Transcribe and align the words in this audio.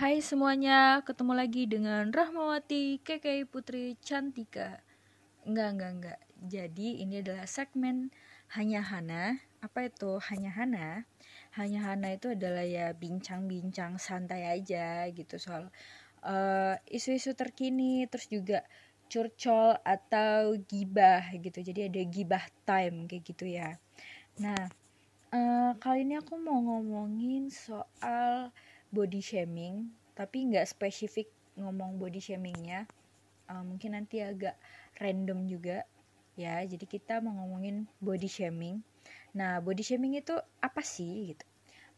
Hai 0.00 0.24
semuanya, 0.24 1.04
ketemu 1.04 1.36
lagi 1.36 1.68
dengan 1.68 2.08
Rahmawati 2.08 3.04
KK 3.04 3.44
Putri 3.52 4.00
Cantika. 4.00 4.80
Enggak, 5.44 5.76
enggak, 5.76 5.90
enggak. 5.92 6.20
Jadi 6.40 7.04
ini 7.04 7.20
adalah 7.20 7.44
segmen 7.44 8.08
Hanya 8.56 8.80
Hana. 8.80 9.44
Apa 9.60 9.92
itu 9.92 10.16
Hanya 10.32 10.56
Hana? 10.56 11.04
Hanya 11.52 11.84
Hana 11.84 12.16
itu 12.16 12.32
adalah 12.32 12.64
ya 12.64 12.96
bincang-bincang 12.96 14.00
santai 14.00 14.48
aja 14.48 15.04
gitu 15.12 15.36
soal 15.36 15.68
uh, 16.24 16.80
isu-isu 16.88 17.36
terkini, 17.36 18.08
terus 18.08 18.24
juga 18.32 18.64
curcol 19.12 19.76
atau 19.84 20.56
gibah 20.64 21.28
gitu. 21.36 21.60
Jadi 21.60 21.92
ada 21.92 22.00
gibah 22.08 22.48
time 22.64 23.04
kayak 23.04 23.36
gitu 23.36 23.44
ya. 23.52 23.76
Nah, 24.40 24.64
uh, 25.36 25.76
kali 25.76 26.08
ini 26.08 26.16
aku 26.16 26.40
mau 26.40 26.56
ngomongin 26.56 27.52
soal 27.52 28.48
body 28.90 29.22
shaming 29.22 29.90
tapi 30.18 30.44
nggak 30.50 30.66
spesifik 30.68 31.30
ngomong 31.56 31.96
body 31.96 32.20
shamingnya. 32.20 32.84
Uh, 33.50 33.64
mungkin 33.66 33.96
nanti 33.98 34.22
agak 34.22 34.54
random 35.00 35.48
juga. 35.48 35.86
Ya 36.38 36.62
jadi 36.62 36.86
kita 36.86 37.24
mau 37.24 37.34
ngomongin 37.40 37.88
body 37.98 38.28
shaming. 38.30 38.84
Nah 39.34 39.58
body 39.64 39.82
shaming 39.82 40.18
itu 40.18 40.36
apa 40.62 40.82
sih 40.84 41.34
gitu? 41.34 41.44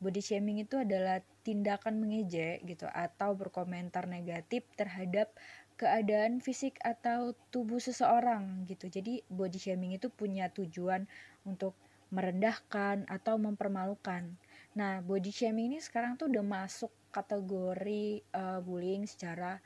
Body 0.02 0.18
shaming 0.18 0.58
itu 0.62 0.82
adalah 0.82 1.22
tindakan 1.46 2.02
mengejek 2.02 2.66
gitu 2.66 2.90
atau 2.90 3.38
berkomentar 3.38 4.10
negatif 4.10 4.66
terhadap 4.74 5.30
keadaan 5.78 6.42
fisik 6.42 6.78
atau 6.82 7.34
tubuh 7.54 7.78
seseorang 7.78 8.66
gitu. 8.66 8.90
Jadi 8.90 9.22
body 9.30 9.58
shaming 9.58 9.94
itu 9.94 10.10
punya 10.10 10.50
tujuan 10.50 11.06
untuk 11.46 11.74
merendahkan 12.12 13.08
atau 13.08 13.40
mempermalukan 13.40 14.36
Nah, 14.72 15.04
body 15.04 15.28
shaming 15.28 15.76
ini 15.76 15.78
sekarang 15.84 16.16
tuh 16.16 16.32
udah 16.32 16.40
masuk 16.40 16.92
kategori 17.12 18.24
uh, 18.32 18.64
bullying 18.64 19.04
secara 19.04 19.60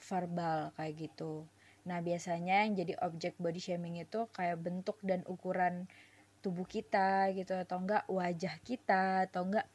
verbal 0.00 0.72
kayak 0.72 1.08
gitu. 1.08 1.44
Nah, 1.84 2.00
biasanya 2.00 2.64
yang 2.64 2.72
jadi 2.76 2.94
objek 3.04 3.36
body 3.36 3.60
shaming 3.60 4.00
itu 4.00 4.24
kayak 4.32 4.56
bentuk 4.60 4.96
dan 5.04 5.20
ukuran 5.28 5.84
tubuh 6.40 6.64
kita 6.64 7.28
gitu 7.36 7.52
atau 7.52 7.82
enggak 7.82 8.04
wajah 8.08 8.56
kita 8.64 9.28
atau 9.28 9.44
enggak 9.48 9.66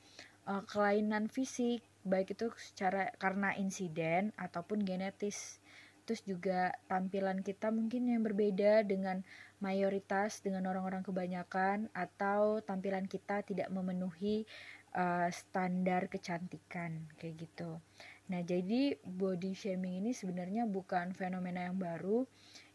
uh, 0.49 0.63
kelainan 0.65 1.29
fisik 1.29 1.83
baik 2.03 2.35
itu 2.35 2.51
secara 2.59 3.13
karena 3.15 3.55
insiden 3.55 4.35
ataupun 4.35 4.83
genetis. 4.83 5.59
Terus 6.03 6.19
juga 6.27 6.75
tampilan 6.91 7.39
kita 7.39 7.71
mungkin 7.71 8.11
yang 8.11 8.27
berbeda 8.27 8.83
dengan 8.83 9.23
mayoritas 9.63 10.43
dengan 10.43 10.67
orang-orang 10.67 11.07
kebanyakan 11.07 11.87
atau 11.95 12.59
tampilan 12.59 13.07
kita 13.07 13.47
tidak 13.47 13.71
memenuhi 13.71 14.43
uh, 14.91 15.31
standar 15.31 16.11
kecantikan 16.11 17.07
kayak 17.15 17.47
gitu. 17.47 17.79
Nah, 18.27 18.43
jadi 18.43 18.99
body 19.03 19.55
shaming 19.55 20.03
ini 20.03 20.11
sebenarnya 20.11 20.67
bukan 20.67 21.15
fenomena 21.15 21.63
yang 21.71 21.79
baru. 21.79 22.27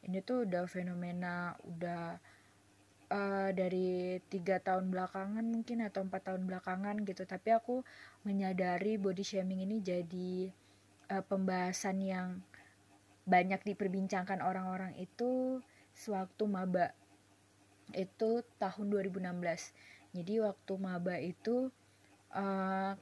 Ini 0.05 0.25
tuh 0.25 0.49
udah 0.49 0.65
fenomena 0.65 1.57
udah 1.69 2.17
uh, 3.13 3.51
dari 3.53 4.21
tiga 4.29 4.61
tahun 4.61 4.89
belakangan 4.89 5.45
mungkin 5.45 5.85
atau 5.85 6.09
empat 6.09 6.33
tahun 6.33 6.49
belakangan 6.49 7.05
gitu. 7.05 7.29
Tapi 7.29 7.53
aku 7.53 7.85
menyadari 8.25 8.97
body 8.97 9.25
shaming 9.25 9.65
ini 9.65 9.85
jadi 9.85 10.53
uh, 11.13 11.25
pembahasan 11.25 12.01
yang 12.01 12.41
banyak 13.29 13.61
diperbincangkan 13.61 14.41
orang-orang 14.41 14.97
itu 14.97 15.61
sewaktu 15.99 16.47
maba 16.47 16.95
itu 17.91 18.47
tahun 18.63 18.87
2016 18.95 19.27
jadi 20.15 20.35
waktu 20.47 20.73
maba 20.79 21.19
itu 21.19 21.75
uh, 22.33 22.95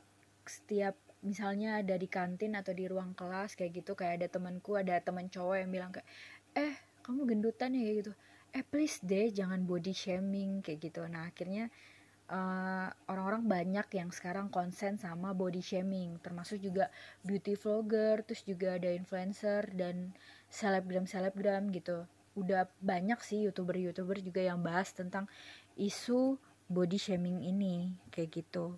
setiap 0.47 0.95
misalnya 1.27 1.83
ada 1.83 1.99
di 1.99 2.07
kantin 2.07 2.55
atau 2.55 2.71
di 2.71 2.87
ruang 2.87 3.13
kelas 3.19 3.59
kayak 3.59 3.83
gitu 3.83 3.99
kayak 3.99 4.23
ada 4.23 4.29
temanku 4.31 4.79
ada 4.79 4.99
teman 5.03 5.27
cowok 5.27 5.57
yang 5.59 5.71
bilang 5.75 5.91
kayak 5.91 6.07
eh 6.55 6.75
kamu 7.07 7.23
gendutan 7.27 7.71
ya? 7.75 8.03
Gitu. 8.03 8.13
Eh 8.51 8.65
please 8.67 8.99
deh 9.03 9.31
jangan 9.31 9.63
body 9.63 9.95
shaming 9.95 10.63
kayak 10.63 10.91
gitu. 10.91 11.03
Nah 11.07 11.31
akhirnya 11.31 11.71
eh, 12.31 12.89
orang-orang 13.11 13.47
banyak 13.47 13.87
yang 13.95 14.11
sekarang 14.11 14.51
konsen 14.51 14.99
sama 14.99 15.31
body 15.35 15.63
shaming 15.63 16.19
termasuk 16.23 16.59
juga 16.59 16.91
beauty 17.23 17.55
vlogger 17.55 18.27
terus 18.27 18.43
juga 18.43 18.75
ada 18.79 18.91
influencer 18.91 19.71
dan 19.79 20.11
selebgram 20.51 21.07
selebgram 21.07 21.71
gitu 21.71 22.07
udah 22.37 22.69
banyak 22.79 23.19
sih 23.25 23.49
youtuber-youtuber 23.49 24.21
juga 24.21 24.45
yang 24.45 24.61
bahas 24.61 24.93
tentang 24.93 25.25
isu 25.81 26.37
body 26.69 26.99
shaming 27.01 27.43
ini 27.43 27.97
kayak 28.13 28.45
gitu. 28.45 28.77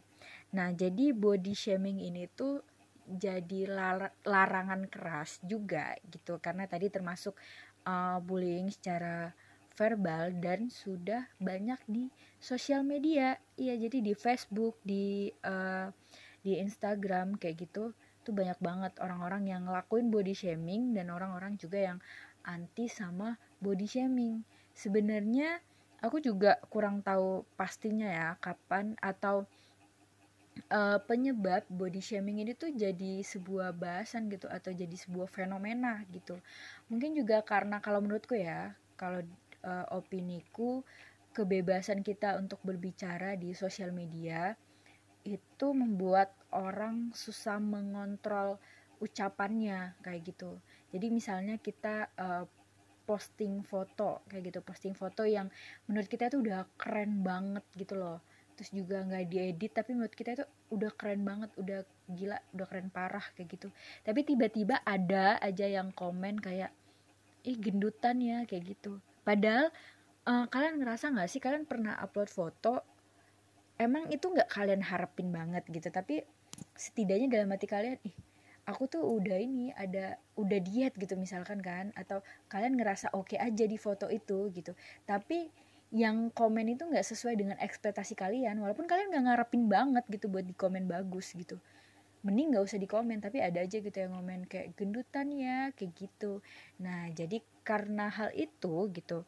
Nah, 0.54 0.72
jadi 0.72 1.12
body 1.12 1.52
shaming 1.52 2.00
ini 2.00 2.30
tuh 2.32 2.62
jadi 3.08 3.68
lar 3.72 4.12
larangan 4.22 4.84
keras 4.86 5.40
juga 5.40 5.96
gitu 6.12 6.36
karena 6.44 6.68
tadi 6.68 6.92
termasuk 6.92 7.32
uh, 7.88 8.20
bullying 8.20 8.68
secara 8.68 9.32
verbal 9.72 10.34
dan 10.42 10.68
sudah 10.68 11.24
banyak 11.40 11.78
di 11.88 12.10
sosial 12.36 12.84
media. 12.84 13.38
Iya, 13.56 13.88
jadi 13.88 13.98
di 14.02 14.12
Facebook, 14.12 14.76
di 14.84 15.30
uh, 15.46 15.88
di 16.42 16.58
Instagram 16.58 17.38
kayak 17.40 17.68
gitu 17.68 17.94
tuh 18.28 18.32
banyak 18.36 18.60
banget 18.60 18.92
orang-orang 19.00 19.48
yang 19.48 19.64
ngelakuin 19.64 20.12
body 20.12 20.36
shaming 20.36 20.92
dan 20.92 21.08
orang-orang 21.08 21.56
juga 21.56 21.80
yang 21.80 21.98
anti 22.48 22.88
sama 22.88 23.36
body 23.60 23.84
shaming. 23.84 24.40
Sebenarnya 24.72 25.60
aku 26.00 26.24
juga 26.24 26.56
kurang 26.72 27.04
tahu 27.04 27.44
pastinya 27.60 28.08
ya 28.08 28.28
kapan 28.40 28.96
atau 29.04 29.44
uh, 30.72 30.98
penyebab 31.04 31.66
body 31.68 32.00
shaming 32.00 32.40
ini 32.42 32.56
tuh 32.56 32.72
jadi 32.72 33.20
sebuah 33.20 33.76
bahasan 33.76 34.32
gitu 34.32 34.48
atau 34.48 34.72
jadi 34.72 34.96
sebuah 34.96 35.28
fenomena 35.28 36.02
gitu. 36.10 36.40
Mungkin 36.88 37.12
juga 37.12 37.44
karena 37.44 37.78
kalau 37.84 38.00
menurutku 38.00 38.34
ya, 38.34 38.72
kalau 38.96 39.22
uh, 39.62 39.86
opiniku 39.94 40.82
kebebasan 41.36 42.02
kita 42.02 42.40
untuk 42.40 42.58
berbicara 42.66 43.38
di 43.38 43.54
sosial 43.54 43.94
media 43.94 44.58
itu 45.22 45.68
membuat 45.76 46.32
orang 46.50 47.12
susah 47.12 47.60
mengontrol 47.60 48.56
ucapannya 48.98 49.94
kayak 50.02 50.34
gitu 50.34 50.58
jadi 50.88 51.06
misalnya 51.12 51.60
kita 51.60 52.08
uh, 52.16 52.44
posting 53.08 53.64
foto 53.64 54.20
kayak 54.28 54.52
gitu 54.52 54.60
posting 54.60 54.92
foto 54.92 55.24
yang 55.24 55.48
menurut 55.88 56.04
kita 56.12 56.28
tuh 56.28 56.44
udah 56.44 56.68
keren 56.76 57.24
banget 57.24 57.64
gitu 57.72 57.96
loh. 57.96 58.20
Terus 58.52 58.74
juga 58.74 59.00
nggak 59.00 59.24
diedit 59.32 59.72
tapi 59.72 59.96
menurut 59.96 60.12
kita 60.12 60.36
itu 60.36 60.44
udah 60.76 60.92
keren 60.92 61.24
banget 61.24 61.48
udah 61.56 61.80
gila 62.12 62.36
udah 62.52 62.66
keren 62.68 62.92
parah 62.92 63.24
kayak 63.32 63.48
gitu. 63.56 63.68
Tapi 64.04 64.20
tiba-tiba 64.28 64.84
ada 64.84 65.40
aja 65.40 65.64
yang 65.64 65.88
komen 65.96 66.36
kayak 66.36 66.68
ih 67.48 67.56
gendutan 67.56 68.20
ya 68.20 68.44
kayak 68.44 68.76
gitu. 68.76 69.00
Padahal 69.24 69.72
uh, 70.28 70.44
kalian 70.52 70.76
ngerasa 70.84 71.08
nggak 71.08 71.28
sih 71.32 71.40
kalian 71.40 71.64
pernah 71.64 71.96
upload 71.96 72.28
foto? 72.28 72.84
Emang 73.80 74.10
itu 74.12 74.28
nggak 74.28 74.52
kalian 74.52 74.84
harapin 74.84 75.32
banget 75.32 75.64
gitu 75.70 75.88
tapi 75.88 76.26
setidaknya 76.74 77.30
dalam 77.30 77.54
hati 77.54 77.70
kalian 77.70 77.98
ih 78.02 78.27
aku 78.68 78.84
tuh 78.84 79.00
udah 79.00 79.38
ini 79.40 79.72
ada 79.72 80.20
udah 80.36 80.60
diet 80.60 80.92
gitu 81.00 81.16
misalkan 81.16 81.64
kan 81.64 81.88
atau 81.96 82.20
kalian 82.52 82.76
ngerasa 82.76 83.16
oke 83.16 83.32
okay 83.32 83.38
aja 83.40 83.64
di 83.64 83.80
foto 83.80 84.12
itu 84.12 84.52
gitu. 84.52 84.76
Tapi 85.08 85.48
yang 85.88 86.28
komen 86.36 86.68
itu 86.76 86.84
nggak 86.84 87.02
sesuai 87.02 87.34
dengan 87.40 87.56
ekspektasi 87.56 88.12
kalian 88.12 88.60
walaupun 88.60 88.84
kalian 88.84 89.08
nggak 89.08 89.24
ngarepin 89.24 89.64
banget 89.72 90.04
gitu 90.12 90.28
buat 90.28 90.44
di 90.44 90.52
komen 90.52 90.84
bagus 90.84 91.32
gitu. 91.32 91.56
Mending 92.20 92.52
nggak 92.52 92.64
usah 92.68 92.76
di 92.76 92.84
komen 92.84 93.24
tapi 93.24 93.40
ada 93.40 93.64
aja 93.64 93.80
gitu 93.80 93.96
yang 93.96 94.12
komen 94.12 94.44
kayak 94.44 94.76
gendutan 94.76 95.32
ya 95.32 95.72
kayak 95.72 95.96
gitu. 95.96 96.44
Nah 96.84 97.08
jadi 97.16 97.40
karena 97.64 98.12
hal 98.12 98.30
itu 98.36 98.92
gitu 98.92 99.24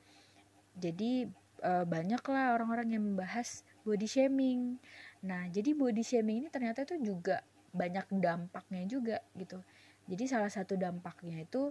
jadi 0.77 1.27
e, 1.61 1.73
banyak 1.85 2.23
lah 2.31 2.55
orang-orang 2.55 2.95
yang 2.95 3.03
membahas 3.03 3.67
body 3.83 4.07
shaming. 4.07 4.79
Nah 5.25 5.49
jadi 5.51 5.75
body 5.75 6.05
shaming 6.05 6.47
ini 6.47 6.49
ternyata 6.49 6.87
itu 6.87 6.97
juga 7.03 7.43
banyak 7.71 8.07
dampaknya 8.11 8.83
juga 8.87 9.19
gitu. 9.39 9.63
Jadi 10.11 10.25
salah 10.27 10.51
satu 10.51 10.75
dampaknya 10.75 11.47
itu 11.47 11.71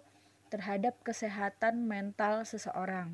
terhadap 0.49 0.97
kesehatan 1.05 1.85
mental 1.85 2.47
seseorang. 2.47 3.13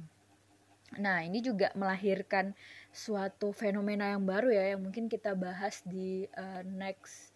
Nah 0.96 1.26
ini 1.26 1.42
juga 1.42 1.74
melahirkan 1.74 2.54
suatu 2.94 3.52
fenomena 3.52 4.16
yang 4.16 4.24
baru 4.24 4.54
ya 4.54 4.64
yang 4.76 4.86
mungkin 4.86 5.10
kita 5.12 5.34
bahas 5.36 5.82
di 5.84 6.30
uh, 6.38 6.62
next 6.64 7.36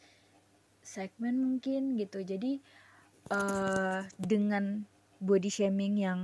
segmen 0.86 1.36
mungkin 1.36 1.98
gitu. 1.98 2.22
Jadi 2.24 2.62
uh, 3.34 4.06
dengan 4.16 4.86
body 5.20 5.52
shaming 5.52 6.00
yang 6.00 6.20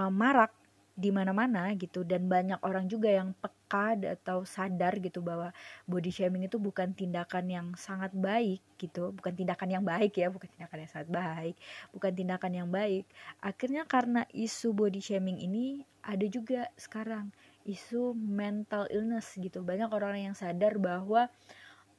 uh, 0.00 0.08
marak 0.08 0.54
di 0.94 1.10
mana-mana 1.10 1.74
gitu 1.74 2.06
dan 2.06 2.30
banyak 2.30 2.62
orang 2.62 2.86
juga 2.86 3.10
yang 3.10 3.34
peka 3.34 3.63
atau 4.04 4.46
sadar 4.46 5.02
gitu 5.02 5.20
bahwa 5.20 5.50
body 5.90 6.10
shaming 6.14 6.46
itu 6.46 6.56
bukan 6.62 6.94
tindakan 6.94 7.50
yang 7.50 7.66
sangat 7.74 8.14
baik 8.14 8.62
gitu 8.78 9.10
bukan 9.14 9.34
tindakan 9.34 9.68
yang 9.70 9.84
baik 9.84 10.14
ya 10.14 10.30
bukan 10.30 10.46
tindakan 10.54 10.78
yang 10.84 10.90
sangat 10.90 11.10
baik 11.10 11.56
bukan 11.90 12.12
tindakan 12.14 12.52
yang 12.54 12.68
baik. 12.70 13.04
Akhirnya 13.42 13.84
karena 13.84 14.24
isu 14.32 14.72
body 14.72 15.00
shaming 15.00 15.38
ini 15.40 15.84
ada 16.04 16.26
juga 16.28 16.68
sekarang 16.76 17.30
isu 17.64 18.12
mental 18.16 18.88
illness 18.92 19.34
gitu. 19.36 19.64
Banyak 19.64 19.90
orang 19.92 20.32
yang 20.32 20.34
sadar 20.36 20.76
bahwa 20.76 21.28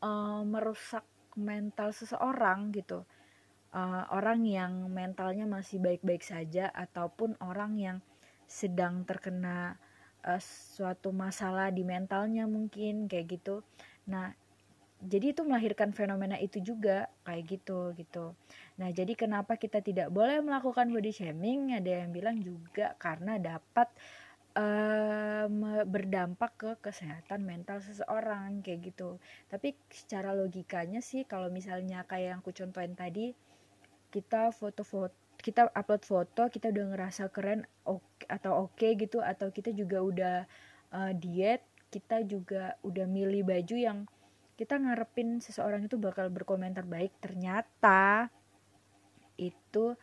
uh, 0.01 0.42
merusak 0.45 1.04
mental 1.36 1.92
seseorang 1.92 2.71
gitu. 2.71 3.04
Uh, 3.75 4.07
orang 4.16 4.48
yang 4.48 4.88
mentalnya 4.88 5.44
masih 5.44 5.83
baik-baik 5.83 6.24
saja 6.24 6.71
ataupun 6.71 7.36
orang 7.44 7.75
yang 7.75 7.98
sedang 8.48 9.04
terkena 9.04 9.75
uh, 10.25 10.42
suatu 10.42 11.13
masalah 11.13 11.69
di 11.69 11.86
mentalnya 11.86 12.50
mungkin 12.50 13.06
kayak 13.06 13.39
gitu. 13.39 13.62
Nah 14.10 14.33
jadi 15.06 15.38
itu 15.38 15.45
melahirkan 15.45 15.94
fenomena 15.94 16.39
itu 16.42 16.57
juga 16.63 17.06
kayak 17.27 17.44
gitu 17.45 17.94
gitu. 17.94 18.33
Nah 18.81 18.89
jadi 18.89 19.13
kenapa 19.13 19.56
kita 19.56 19.80
tidak 19.86 20.10
boleh 20.10 20.42
melakukan 20.42 20.89
body 20.89 21.13
shaming? 21.13 21.77
Ada 21.77 22.04
yang 22.04 22.10
bilang 22.10 22.38
juga 22.42 22.98
karena 22.98 23.38
dapat 23.38 23.92
uh, 24.57 25.45
berdampak 25.86 26.51
ke 26.57 26.71
kesehatan 26.81 27.45
mental 27.45 27.83
seseorang 27.83 28.66
kayak 28.66 28.92
gitu. 28.92 29.21
Tapi 29.51 29.78
secara 29.92 30.33
logikanya 30.33 31.04
sih 31.06 31.28
kalau 31.28 31.54
misalnya 31.54 32.01
kayak 32.10 32.25
yang 32.25 32.39
aku 32.42 32.56
contohin 32.56 32.98
tadi 32.98 33.36
kita 34.10 34.56
foto-foto 34.56 35.25
kita 35.45 35.69
upload 35.77 36.01
foto 36.01 36.50
kita 36.50 36.74
udah 36.74 36.86
ngerasa 36.97 37.30
keren 37.30 37.69
okay, 37.86 38.25
atau 38.25 38.65
oke 38.65 38.74
okay 38.81 38.97
gitu 38.97 39.21
atau 39.21 39.53
kita 39.53 39.69
juga 39.77 40.01
udah 40.01 40.36
uh, 40.89 41.13
diet 41.13 41.62
kita 41.94 42.25
juga 42.25 42.74
udah 42.81 43.06
milih 43.06 43.45
baju 43.45 43.75
yang 43.77 44.00
kita 44.56 44.80
ngarepin 44.80 45.44
seseorang 45.44 45.88
itu 45.88 46.00
bakal 46.00 46.31
berkomentar 46.31 46.88
baik. 46.88 47.12
Ternyata 47.19 48.31
itu 49.36 49.95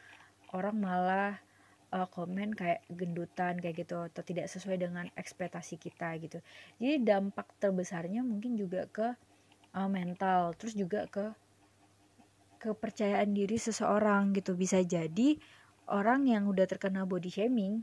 orang 0.52 0.76
malah 0.76 1.40
uh, 1.88 2.04
komen 2.08 2.52
kayak 2.52 2.84
gendutan 2.92 3.56
kayak 3.56 3.84
gitu 3.84 3.96
atau 4.12 4.20
tidak 4.20 4.52
sesuai 4.52 4.76
dengan 4.76 5.08
ekspektasi 5.16 5.80
kita 5.80 6.20
gitu. 6.20 6.38
Jadi 6.76 7.00
dampak 7.00 7.48
terbesarnya 7.56 8.20
mungkin 8.20 8.56
juga 8.60 8.84
ke 8.92 9.16
uh, 9.72 9.88
mental 9.88 10.52
terus 10.56 10.76
juga 10.76 11.08
ke 11.08 11.32
kepercayaan 12.62 13.34
diri 13.34 13.58
seseorang 13.58 14.30
gitu. 14.38 14.54
Bisa 14.54 14.78
jadi 14.86 15.34
orang 15.90 16.30
yang 16.30 16.46
udah 16.46 16.70
terkena 16.70 17.02
body 17.02 17.28
shaming 17.28 17.82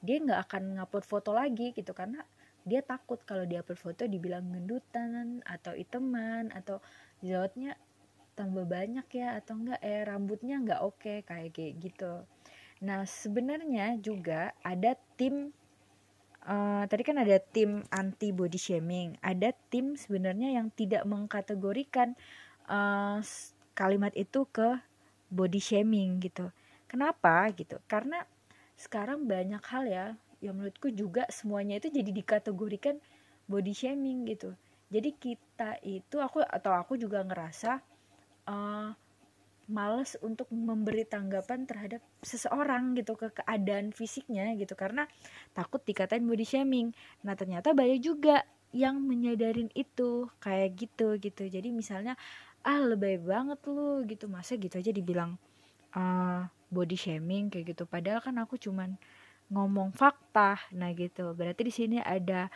dia 0.00 0.16
nggak 0.16 0.48
akan 0.48 0.62
ngupload 0.80 1.04
foto 1.08 1.30
lagi 1.32 1.72
gitu. 1.72 1.92
Karena 1.96 2.20
dia 2.64 2.84
takut 2.84 3.20
kalau 3.24 3.48
dia 3.48 3.64
upload 3.64 3.80
foto 3.80 4.04
dibilang 4.04 4.44
gendutan 4.52 5.40
atau 5.48 5.72
iteman 5.72 6.52
atau 6.52 6.84
jerawatnya 7.24 7.76
tambah 8.36 8.64
banyak 8.64 9.04
ya 9.12 9.36
atau 9.36 9.60
enggak 9.60 9.80
eh 9.84 10.00
rambutnya 10.04 10.56
nggak 10.60 10.80
oke 10.80 11.00
okay, 11.00 11.18
kayak 11.24 11.76
gitu. 11.80 12.24
Nah, 12.80 13.04
sebenarnya 13.04 14.00
juga 14.00 14.56
ada 14.64 14.96
tim 15.20 15.52
uh, 16.48 16.84
tadi 16.88 17.02
kan 17.04 17.20
ada 17.20 17.36
tim 17.36 17.84
anti 17.92 18.32
body 18.32 18.56
shaming, 18.56 19.20
ada 19.20 19.52
tim 19.68 19.96
sebenarnya 20.00 20.56
yang 20.56 20.72
tidak 20.72 21.04
mengkategorikan 21.04 22.16
uh, 22.72 23.20
kalimat 23.80 24.12
itu 24.12 24.44
ke 24.52 24.76
body 25.32 25.56
shaming 25.56 26.20
gitu. 26.20 26.52
Kenapa 26.84 27.48
gitu? 27.56 27.80
Karena 27.88 28.20
sekarang 28.76 29.24
banyak 29.24 29.64
hal 29.64 29.84
ya 29.88 30.06
yang 30.44 30.60
menurutku 30.60 30.92
juga 30.92 31.24
semuanya 31.32 31.80
itu 31.80 31.88
jadi 31.88 32.12
dikategorikan 32.12 33.00
body 33.48 33.72
shaming 33.72 34.28
gitu. 34.28 34.52
Jadi 34.92 35.16
kita 35.16 35.80
itu 35.80 36.20
aku 36.20 36.44
atau 36.44 36.76
aku 36.76 37.00
juga 37.00 37.24
ngerasa 37.24 37.80
uh, 38.52 38.92
males 39.70 40.18
untuk 40.20 40.50
memberi 40.50 41.06
tanggapan 41.06 41.62
terhadap 41.64 42.02
seseorang 42.20 42.98
gitu 42.98 43.14
ke 43.14 43.30
keadaan 43.30 43.94
fisiknya 43.94 44.50
gitu 44.58 44.74
karena 44.74 45.06
takut 45.54 45.78
dikatain 45.86 46.26
body 46.26 46.42
shaming 46.42 46.90
nah 47.22 47.38
ternyata 47.38 47.70
banyak 47.70 48.02
juga 48.02 48.42
yang 48.74 48.98
menyadarin 48.98 49.70
itu 49.78 50.26
kayak 50.42 50.74
gitu 50.74 51.18
gitu 51.22 51.46
jadi 51.46 51.70
misalnya 51.70 52.18
ah 52.66 52.80
lebay 52.82 53.16
banget 53.20 53.58
lu 53.68 54.04
gitu. 54.06 54.26
Masa 54.26 54.56
gitu 54.56 54.76
aja 54.76 54.90
dibilang 54.92 55.36
uh, 55.96 56.46
body 56.70 56.96
shaming 56.96 57.48
kayak 57.48 57.76
gitu. 57.76 57.84
Padahal 57.88 58.20
kan 58.22 58.36
aku 58.40 58.56
cuman 58.60 58.96
ngomong 59.50 59.92
fakta. 59.94 60.60
Nah 60.76 60.90
gitu. 60.94 61.32
Berarti 61.34 61.62
di 61.66 61.72
sini 61.74 61.96
ada 62.00 62.48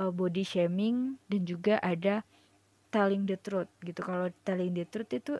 uh, 0.00 0.12
body 0.12 0.44
shaming 0.44 1.16
dan 1.26 1.42
juga 1.46 1.80
ada 1.80 2.22
telling 2.92 3.24
the 3.24 3.38
truth 3.40 3.70
gitu. 3.80 4.00
Kalau 4.04 4.28
telling 4.44 4.76
the 4.76 4.84
truth 4.84 5.12
itu 5.14 5.34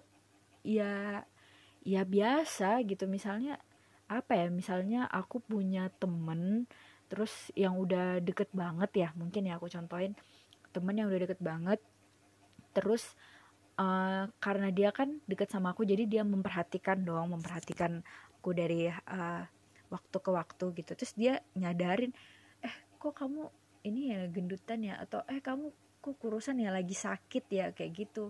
ya 0.64 1.22
ya 1.82 2.02
biasa 2.06 2.82
gitu. 2.86 3.04
Misalnya 3.10 3.60
apa 4.12 4.36
ya 4.36 4.52
misalnya 4.52 5.08
aku 5.08 5.40
punya 5.40 5.88
temen 5.96 6.69
terus 7.08 7.52
yang 7.56 7.76
udah 7.80 8.20
deket 8.24 8.48
banget 8.52 8.90
ya 8.92 9.08
mungkin 9.16 9.48
ya 9.48 9.56
aku 9.56 9.69
contohin 9.69 10.16
temen 10.72 10.96
yang 10.96 11.08
udah 11.08 11.20
deket 11.28 11.40
banget 11.40 11.80
terus 12.72 13.16
uh, 13.82 14.25
karena 14.38 14.70
dia 14.70 14.94
kan 14.94 15.19
deket 15.26 15.50
sama 15.50 15.75
aku 15.75 15.82
jadi 15.82 16.06
dia 16.06 16.23
memperhatikan 16.23 17.02
dong 17.02 17.34
memperhatikan 17.34 17.99
aku 18.38 18.55
dari 18.55 18.87
uh, 18.90 19.43
waktu 19.90 20.17
ke 20.19 20.31
waktu 20.31 20.64
gitu. 20.79 20.93
Terus 20.94 21.12
dia 21.19 21.34
nyadarin 21.58 22.14
eh 22.62 22.75
kok 22.96 23.12
kamu 23.19 23.50
ini 23.87 24.14
ya 24.14 24.20
gendutan 24.31 24.81
ya? 24.87 24.94
Atau 25.02 25.26
eh 25.26 25.43
kamu 25.43 25.70
kok 26.02 26.17
kurusan 26.23 26.62
ya 26.62 26.70
lagi 26.70 26.94
sakit 26.94 27.44
ya? 27.50 27.67
Kayak 27.75 27.93
gitu. 28.06 28.25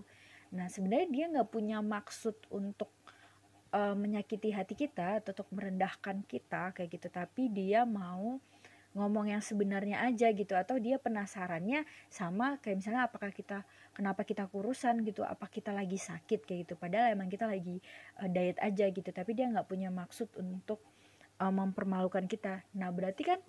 Nah 0.53 0.67
sebenarnya 0.69 1.07
dia 1.09 1.25
nggak 1.31 1.49
punya 1.49 1.79
maksud 1.79 2.35
untuk 2.51 2.91
uh, 3.73 3.95
menyakiti 3.97 4.53
hati 4.53 4.75
kita 4.77 5.23
atau 5.23 5.31
untuk 5.33 5.49
merendahkan 5.55 6.25
kita 6.27 6.75
kayak 6.75 6.89
gitu. 6.93 7.07
Tapi 7.09 7.49
dia 7.49 7.87
mau 7.87 8.37
ngomong 8.93 9.33
yang 9.33 9.41
sebenarnya 9.41 10.05
aja 10.05 10.29
gitu 10.29 10.53
atau 10.53 10.77
dia 10.77 11.01
penasarannya 11.01 11.81
sama 12.13 12.61
kayak 12.61 12.77
misalnya 12.77 13.09
apakah 13.09 13.33
kita 13.33 13.65
kenapa 13.93 14.21
kita 14.21 14.45
kurusan 14.49 15.01
gitu 15.01 15.25
apa 15.25 15.49
kita 15.49 15.73
lagi 15.73 15.97
sakit 15.97 16.45
kayak 16.45 16.69
gitu. 16.69 16.73
Padahal 16.77 17.17
emang 17.17 17.29
kita 17.29 17.49
lagi 17.49 17.81
uh, 18.21 18.29
diet 18.29 18.61
aja 18.61 18.85
gitu 18.89 19.09
tapi 19.09 19.33
dia 19.33 19.49
nggak 19.49 19.65
punya 19.65 19.89
maksud 19.89 20.29
untuk 20.37 20.81
uh, 21.41 21.49
mempermalukan 21.49 22.29
kita. 22.29 22.61
Nah 22.77 22.93
berarti 22.93 23.25
kan 23.25 23.39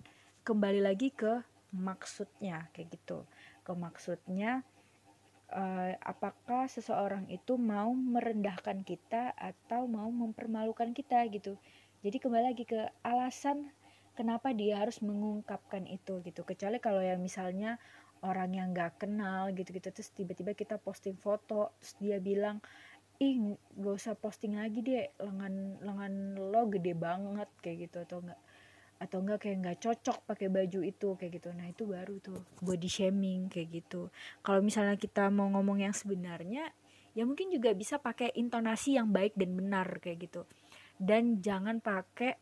kembali 0.41 0.81
lagi 0.81 1.13
ke 1.13 1.45
maksudnya 1.73 2.65
kayak 2.73 2.97
gitu. 2.97 3.21
Ke 3.61 3.77
maksudnya 3.77 4.65
uh, 5.53 5.93
apakah 6.01 6.65
seseorang 6.65 7.29
itu 7.29 7.53
mau 7.61 7.93
merendahkan 7.93 8.81
kita 8.81 9.37
atau 9.37 9.85
mau 9.85 10.09
mempermalukan 10.09 10.89
kita 10.89 11.21
gitu. 11.29 11.53
Jadi 12.01 12.17
kembali 12.17 12.53
lagi 12.53 12.65
ke 12.65 12.81
alasan 13.05 13.69
kenapa 14.15 14.55
dia 14.55 14.81
harus 14.81 15.03
mengungkapkan 15.03 15.85
itu 15.85 16.23
gitu. 16.23 16.41
Kecuali 16.47 16.79
kalau 16.79 17.03
yang 17.03 17.19
misalnya 17.19 17.77
orang 18.23 18.55
yang 18.55 18.67
nggak 18.73 19.05
kenal 19.05 19.53
gitu-gitu 19.53 19.93
terus 19.93 20.09
tiba-tiba 20.15 20.57
kita 20.57 20.81
posting 20.81 21.19
foto 21.19 21.75
terus 21.77 21.93
dia 22.01 22.17
bilang 22.17 22.57
ih 23.21 23.55
gak 23.79 23.95
usah 23.95 24.15
posting 24.17 24.59
lagi 24.59 24.83
deh 24.83 25.07
lengan 25.23 25.79
lengan 25.79 26.13
lo 26.35 26.67
gede 26.67 26.91
banget 26.97 27.47
kayak 27.63 27.87
gitu 27.87 27.97
atau 28.03 28.17
enggak 28.25 28.41
atau 28.95 29.17
enggak 29.23 29.39
kayak 29.43 29.57
nggak 29.59 29.79
cocok 29.83 30.17
pakai 30.23 30.47
baju 30.47 30.79
itu 30.83 31.09
kayak 31.19 31.31
gitu. 31.39 31.49
Nah 31.51 31.67
itu 31.67 31.83
baru 31.83 32.15
tuh 32.23 32.39
body 32.63 32.89
shaming 32.89 33.51
kayak 33.51 33.83
gitu. 33.83 34.07
Kalau 34.39 34.63
misalnya 34.63 34.95
kita 34.95 35.27
mau 35.31 35.51
ngomong 35.51 35.83
yang 35.83 35.95
sebenarnya 35.95 36.71
ya 37.15 37.23
mungkin 37.23 37.51
juga 37.51 37.71
bisa 37.71 37.99
pakai 37.99 38.35
intonasi 38.35 38.99
yang 38.99 39.11
baik 39.11 39.35
dan 39.35 39.55
benar 39.55 39.87
kayak 39.99 40.27
gitu. 40.27 40.47
Dan 40.95 41.43
jangan 41.43 41.83
pakai 41.83 42.39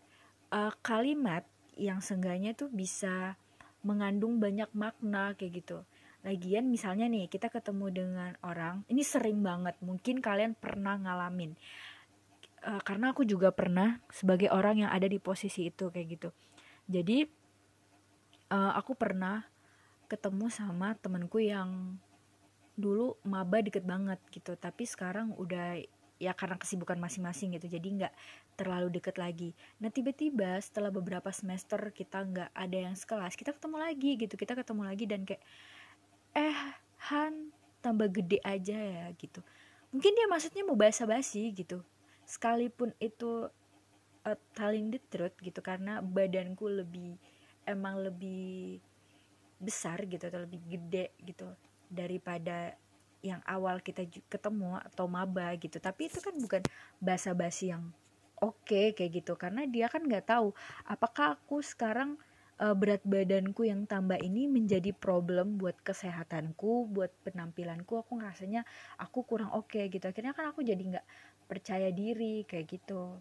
uh, 0.54 0.74
kalimat 0.86 1.46
yang 1.78 2.00
seenggaknya 2.00 2.54
tuh 2.54 2.70
bisa 2.70 3.38
mengandung 3.84 4.40
banyak 4.40 4.72
makna 4.74 5.36
kayak 5.36 5.64
gitu. 5.64 5.78
Lagian 6.24 6.72
misalnya 6.72 7.12
nih 7.12 7.28
kita 7.28 7.52
ketemu 7.52 7.92
dengan 7.92 8.32
orang 8.48 8.88
ini 8.88 9.04
sering 9.04 9.44
banget 9.44 9.76
mungkin 9.84 10.24
kalian 10.24 10.56
pernah 10.56 10.96
ngalamin. 10.96 11.54
Uh, 12.64 12.80
karena 12.80 13.12
aku 13.12 13.28
juga 13.28 13.52
pernah 13.52 14.00
sebagai 14.08 14.48
orang 14.48 14.88
yang 14.88 14.92
ada 14.92 15.04
di 15.04 15.20
posisi 15.20 15.68
itu 15.68 15.92
kayak 15.92 16.08
gitu. 16.16 16.30
Jadi 16.88 17.28
uh, 18.56 18.72
aku 18.80 18.96
pernah 18.96 19.44
ketemu 20.08 20.48
sama 20.48 20.96
temanku 20.96 21.44
yang 21.44 22.00
dulu 22.80 23.20
maba 23.28 23.60
deket 23.60 23.84
banget 23.84 24.20
gitu. 24.32 24.56
Tapi 24.56 24.88
sekarang 24.88 25.36
udah 25.36 25.76
ya 26.22 26.32
karena 26.38 26.56
kesibukan 26.56 26.96
masing-masing 27.02 27.58
gitu 27.58 27.68
jadi 27.68 27.88
nggak 27.88 28.14
terlalu 28.56 28.94
deket 28.94 29.18
lagi. 29.18 29.52
Nah 29.82 29.90
tiba-tiba 29.90 30.56
setelah 30.62 30.94
beberapa 30.94 31.34
semester 31.34 31.80
kita 31.92 32.24
nggak 32.24 32.50
ada 32.54 32.78
yang 32.78 32.96
sekelas 32.96 33.34
kita 33.34 33.52
ketemu 33.52 33.78
lagi 33.82 34.12
gitu 34.16 34.34
kita 34.38 34.54
ketemu 34.54 34.82
lagi 34.86 35.06
dan 35.10 35.22
kayak 35.26 35.44
eh 36.38 36.58
Han 37.12 37.52
tambah 37.84 38.08
gede 38.08 38.40
aja 38.48 38.78
ya 38.80 39.06
gitu. 39.20 39.44
Mungkin 39.92 40.16
dia 40.16 40.26
maksudnya 40.32 40.64
mau 40.64 40.80
basa-basi 40.80 41.52
gitu. 41.52 41.84
Sekalipun 42.24 42.96
itu 43.04 43.52
uh, 44.24 44.38
telling 44.56 44.90
the 44.90 45.00
truth 45.12 45.36
gitu 45.44 45.60
karena 45.60 46.00
badanku 46.00 46.72
lebih 46.72 47.20
emang 47.68 48.00
lebih 48.00 48.80
besar 49.60 50.04
gitu 50.08 50.28
atau 50.28 50.44
lebih 50.44 50.60
gede 50.68 51.16
gitu 51.24 51.48
daripada 51.88 52.76
yang 53.24 53.40
awal 53.48 53.80
kita 53.80 54.04
ketemu 54.28 54.78
atau 54.84 55.08
maba 55.08 55.56
gitu 55.56 55.80
tapi 55.80 56.12
itu 56.12 56.20
kan 56.20 56.36
bukan 56.36 56.62
basa-basi 57.00 57.72
yang 57.72 57.90
oke 58.44 58.68
okay, 58.68 58.92
kayak 58.92 59.24
gitu 59.24 59.40
karena 59.40 59.64
dia 59.64 59.88
kan 59.88 60.04
nggak 60.04 60.28
tahu 60.28 60.52
apakah 60.84 61.40
aku 61.40 61.64
sekarang 61.64 62.20
uh, 62.62 62.76
berat 62.76 63.02
badanku 63.08 63.66
yang 63.66 63.88
tambah 63.88 64.20
ini 64.20 64.46
menjadi 64.46 64.94
problem 64.94 65.58
buat 65.58 65.80
kesehatanku, 65.82 66.92
buat 66.92 67.10
penampilanku. 67.26 67.98
Aku 68.04 68.20
ngerasanya 68.20 68.68
aku 69.00 69.26
kurang 69.26 69.50
oke 69.56 69.74
okay, 69.74 69.90
gitu. 69.90 70.06
Akhirnya 70.06 70.36
kan 70.36 70.52
aku 70.52 70.62
jadi 70.62 70.80
nggak 70.80 71.08
percaya 71.48 71.90
diri 71.90 72.46
kayak 72.46 72.66
gitu. 72.70 73.18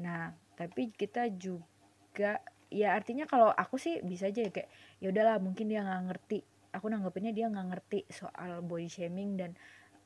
Nah, 0.00 0.32
tapi 0.56 0.92
kita 0.94 1.28
juga 1.28 2.40
ya 2.72 2.96
artinya 2.96 3.28
kalau 3.28 3.52
aku 3.52 3.76
sih 3.76 4.00
bisa 4.00 4.32
aja 4.32 4.48
ya 4.48 4.50
kayak 4.50 4.70
ya 4.96 5.12
udahlah 5.12 5.36
mungkin 5.42 5.68
dia 5.68 5.84
nggak 5.84 6.02
ngerti. 6.08 6.40
Aku 6.72 6.88
nanggepinnya 6.88 7.32
dia 7.36 7.46
nggak 7.52 7.66
ngerti 7.68 8.00
soal 8.08 8.64
body 8.64 8.88
shaming 8.88 9.36
dan 9.36 9.50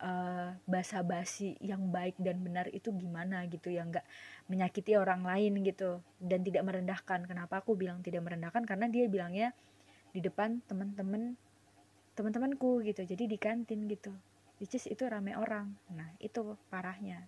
uh, 0.02 0.50
basa-basi 0.66 1.54
yang 1.62 1.88
baik 1.94 2.18
dan 2.18 2.42
benar 2.42 2.66
itu 2.74 2.90
gimana 2.92 3.46
gitu 3.46 3.70
yang 3.70 3.94
nggak 3.94 4.06
menyakiti 4.50 4.98
orang 4.98 5.22
lain 5.22 5.62
gitu 5.62 6.02
dan 6.18 6.42
tidak 6.42 6.66
merendahkan. 6.66 7.24
Kenapa 7.24 7.62
aku 7.62 7.78
bilang 7.78 8.02
tidak 8.02 8.26
merendahkan? 8.26 8.66
Karena 8.66 8.90
dia 8.90 9.06
bilangnya 9.06 9.54
di 10.10 10.20
depan 10.20 10.60
teman-teman 10.64 11.36
teman-temanku 12.16 12.80
gitu 12.80 13.04
jadi 13.04 13.28
di 13.28 13.36
kantin 13.36 13.84
gitu 13.92 14.08
which 14.60 14.74
is 14.76 14.88
itu 14.88 15.04
rame 15.06 15.36
orang. 15.36 15.76
Nah 15.92 16.08
itu 16.20 16.56
parahnya. 16.72 17.24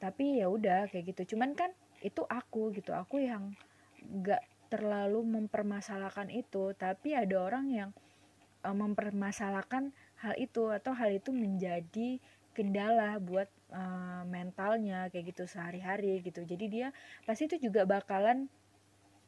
Tapi 0.00 0.40
ya 0.40 0.48
udah 0.48 0.88
kayak 0.88 1.12
gitu. 1.12 1.36
Cuman 1.36 1.56
kan 1.56 1.72
itu 2.00 2.24
aku 2.24 2.72
gitu 2.72 2.96
aku 2.96 3.20
yang 3.20 3.52
nggak 4.00 4.40
terlalu 4.72 5.24
mempermasalahkan 5.24 6.28
itu. 6.32 6.72
Tapi 6.76 7.16
ada 7.16 7.36
orang 7.40 7.66
yang 7.72 7.90
uh, 8.64 8.76
mempermasalahkan 8.76 9.92
hal 10.20 10.34
itu 10.36 10.68
atau 10.72 10.92
hal 10.92 11.10
itu 11.16 11.32
menjadi 11.32 12.20
kendala 12.52 13.16
buat 13.22 13.48
uh, 13.72 14.26
mentalnya 14.26 15.08
kayak 15.08 15.32
gitu 15.32 15.46
sehari-hari 15.46 16.20
gitu. 16.20 16.44
Jadi 16.44 16.64
dia 16.66 16.88
pasti 17.24 17.46
itu 17.46 17.70
juga 17.70 17.86
bakalan 17.86 18.50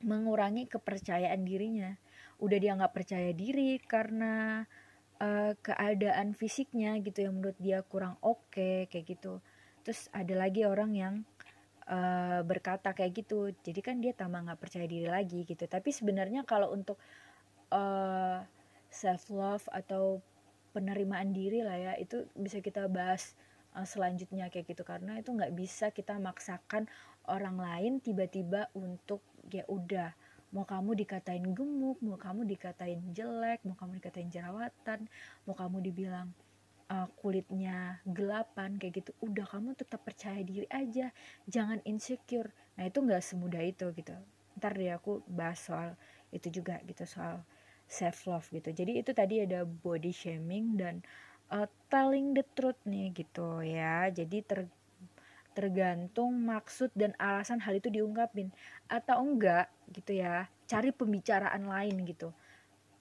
mengurangi 0.03 0.67
kepercayaan 0.67 1.47
dirinya. 1.47 1.95
Udah 2.43 2.59
dia 2.59 2.75
nggak 2.75 2.93
percaya 2.93 3.31
diri 3.31 3.79
karena 3.79 4.67
uh, 5.23 5.55
keadaan 5.63 6.35
fisiknya 6.35 6.99
gitu 7.01 7.31
yang 7.31 7.39
menurut 7.39 7.59
dia 7.63 7.81
kurang 7.87 8.19
oke 8.21 8.51
okay, 8.51 8.91
kayak 8.91 9.17
gitu. 9.17 9.39
Terus 9.87 10.11
ada 10.11 10.35
lagi 10.35 10.67
orang 10.67 10.91
yang 10.93 11.15
uh, 11.87 12.43
berkata 12.43 12.95
kayak 12.95 13.23
gitu 13.25 13.55
jadi 13.63 13.81
kan 13.81 14.03
dia 14.03 14.13
tambah 14.15 14.43
nggak 14.43 14.61
percaya 14.61 14.87
diri 14.91 15.07
lagi 15.07 15.47
gitu. 15.47 15.65
Tapi 15.71 15.95
sebenarnya 15.95 16.43
kalau 16.43 16.75
untuk 16.75 16.99
uh, 17.71 18.43
self 18.93 19.33
love 19.33 19.65
atau 19.73 20.21
penerimaan 20.77 21.33
diri 21.33 21.65
lah 21.65 21.77
ya 21.77 21.93
itu 21.97 22.29
bisa 22.37 22.61
kita 22.61 22.89
bahas 22.89 23.33
uh, 23.77 23.89
selanjutnya 23.89 24.53
kayak 24.53 24.69
gitu. 24.69 24.85
Karena 24.85 25.17
itu 25.19 25.33
nggak 25.33 25.53
bisa 25.57 25.91
kita 25.91 26.21
maksakan 26.21 26.87
orang 27.29 27.57
lain 27.57 27.93
tiba-tiba 28.05 28.69
untuk 28.77 29.25
ya 29.49 29.65
udah 29.67 30.13
mau 30.53 30.69
kamu 30.69 30.93
dikatain 30.93 31.57
gemuk 31.57 31.97
mau 32.05 32.21
kamu 32.21 32.45
dikatain 32.45 33.01
jelek 33.17 33.65
mau 33.65 33.73
kamu 33.73 34.05
dikatain 34.05 34.29
jerawatan 34.29 35.09
mau 35.49 35.57
kamu 35.57 35.81
dibilang 35.81 36.29
uh, 36.93 37.09
kulitnya 37.17 38.05
gelapan 38.05 38.77
kayak 38.77 39.01
gitu. 39.01 39.11
Udah 39.25 39.49
kamu 39.49 39.73
tetap 39.73 40.05
percaya 40.05 40.45
diri 40.45 40.69
aja 40.69 41.09
jangan 41.49 41.81
insecure. 41.89 42.53
Nah 42.77 42.85
itu 42.89 42.99
nggak 43.01 43.25
semudah 43.25 43.63
itu 43.65 43.89
gitu. 43.97 44.13
Ntar 44.61 44.77
deh 44.77 44.93
aku 44.93 45.25
bahas 45.25 45.61
soal 45.65 45.97
itu 46.33 46.61
juga 46.61 46.81
gitu 46.85 47.05
soal 47.09 47.45
self 47.93 48.25
love 48.25 48.49
gitu. 48.49 48.73
Jadi 48.73 49.05
itu 49.05 49.13
tadi 49.13 49.45
ada 49.45 49.69
body 49.69 50.09
shaming 50.09 50.81
dan 50.81 51.05
uh, 51.53 51.69
telling 51.93 52.33
the 52.33 52.41
truth 52.57 52.81
nih 52.89 53.13
gitu 53.13 53.61
ya. 53.61 54.09
Jadi 54.09 54.41
ter 54.41 54.65
tergantung 55.53 56.33
maksud 56.49 56.89
dan 56.97 57.13
alasan 57.21 57.61
hal 57.61 57.77
itu 57.77 57.93
diungkapin. 57.93 58.49
Atau 58.89 59.21
enggak 59.21 59.69
gitu 59.93 60.17
ya 60.17 60.49
cari 60.65 60.89
pembicaraan 60.89 61.69
lain 61.69 62.09
gitu. 62.09 62.33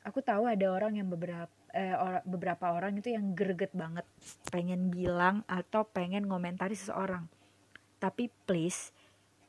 Aku 0.04 0.20
tahu 0.20 0.52
ada 0.52 0.68
orang 0.68 1.00
yang 1.00 1.08
beberapa 1.08 1.48
eh, 1.72 1.96
or, 1.96 2.20
beberapa 2.28 2.76
orang 2.76 3.00
itu 3.00 3.16
yang 3.16 3.32
greget 3.32 3.72
banget. 3.72 4.04
Pengen 4.52 4.92
bilang 4.92 5.48
atau 5.48 5.88
pengen 5.88 6.28
ngomentari 6.28 6.76
seseorang. 6.76 7.32
Tapi 8.04 8.28
please 8.44 8.92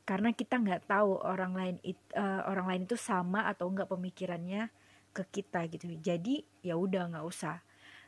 karena 0.03 0.35
kita 0.35 0.59
nggak 0.59 0.83
tahu 0.87 1.15
orang 1.15 1.55
lain 1.55 1.75
it, 1.79 1.95
uh, 2.11 2.43
orang 2.51 2.67
lain 2.67 2.81
itu 2.83 2.99
sama 2.99 3.47
atau 3.47 3.71
enggak 3.71 3.87
pemikirannya 3.87 4.67
ke 5.13 5.23
kita 5.29 5.69
gitu. 5.69 5.85
Jadi 6.01 6.41
ya 6.65 6.75
udah 6.75 7.13
nggak 7.13 7.27
usah. 7.29 7.61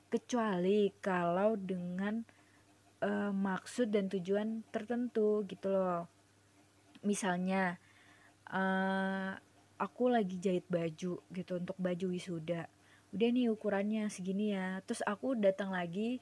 Kecuali 0.09 0.89
kalau 0.99 1.53
dengan 1.55 2.25
uh, 3.05 3.31
maksud 3.31 3.93
dan 3.93 4.09
tujuan 4.09 4.65
tertentu 4.73 5.45
gitu 5.45 5.69
loh. 5.69 6.09
Misalnya 7.05 7.77
uh, 8.49 9.37
aku 9.77 10.09
lagi 10.09 10.41
jahit 10.41 10.65
baju 10.65 11.21
gitu 11.21 11.51
untuk 11.53 11.77
baju 11.77 12.05
wisuda. 12.09 12.65
Udah 13.13 13.29
nih 13.29 13.53
ukurannya 13.53 14.09
segini 14.09 14.57
ya. 14.57 14.81
Terus 14.83 15.05
aku 15.05 15.37
datang 15.37 15.71
lagi 15.71 16.17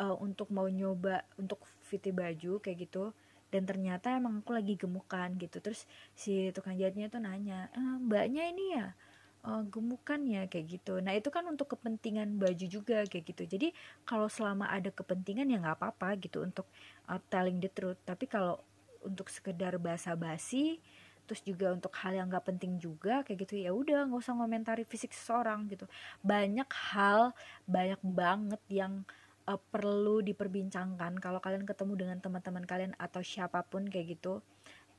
uh, 0.00 0.16
untuk 0.16 0.48
mau 0.48 0.66
nyoba 0.66 1.28
untuk 1.36 1.62
fit 1.84 2.02
baju 2.08 2.58
kayak 2.64 2.88
gitu. 2.88 3.12
Dan 3.52 3.68
ternyata 3.68 4.16
emang 4.16 4.40
aku 4.40 4.56
lagi 4.56 4.80
gemukan 4.80 5.36
gitu. 5.36 5.60
Terus 5.60 5.84
si 6.16 6.48
tukang 6.56 6.72
jahitnya 6.80 7.12
tuh 7.12 7.20
nanya 7.20 7.68
e, 7.76 7.80
mbaknya 8.00 8.48
ini 8.48 8.80
ya 8.80 8.96
uh, 9.46 9.62
gemukan 9.66 10.20
ya 10.26 10.46
kayak 10.46 10.80
gitu. 10.80 10.98
Nah 11.02 11.14
itu 11.18 11.28
kan 11.28 11.44
untuk 11.50 11.74
kepentingan 11.74 12.38
baju 12.38 12.66
juga 12.66 13.04
kayak 13.06 13.24
gitu. 13.34 13.42
Jadi 13.46 13.68
kalau 14.06 14.26
selama 14.30 14.70
ada 14.70 14.90
kepentingan 14.90 15.50
ya 15.50 15.58
nggak 15.62 15.78
apa-apa 15.82 16.18
gitu 16.22 16.42
untuk 16.46 16.66
uh, 17.10 17.18
telling 17.28 17.58
the 17.58 17.70
truth. 17.70 17.98
Tapi 18.06 18.30
kalau 18.30 18.62
untuk 19.02 19.26
sekedar 19.28 19.74
basa-basi, 19.82 20.78
terus 21.26 21.42
juga 21.42 21.74
untuk 21.74 21.90
hal 22.02 22.18
yang 22.18 22.26
nggak 22.30 22.54
penting 22.54 22.78
juga 22.78 23.22
kayak 23.26 23.46
gitu 23.46 23.54
ya 23.62 23.70
udah 23.70 24.10
nggak 24.10 24.22
usah 24.22 24.34
ngomentari 24.34 24.86
fisik 24.86 25.10
seseorang 25.14 25.66
gitu. 25.70 25.86
Banyak 26.22 26.70
hal, 26.94 27.34
banyak 27.66 27.98
banget 28.02 28.62
yang 28.70 29.02
uh, 29.46 29.58
perlu 29.58 30.22
diperbincangkan 30.22 31.18
kalau 31.18 31.42
kalian 31.42 31.66
ketemu 31.66 31.92
dengan 31.98 32.18
teman-teman 32.22 32.64
kalian 32.66 32.92
atau 32.98 33.22
siapa 33.22 33.66
pun 33.66 33.86
kayak 33.90 34.18
gitu 34.18 34.42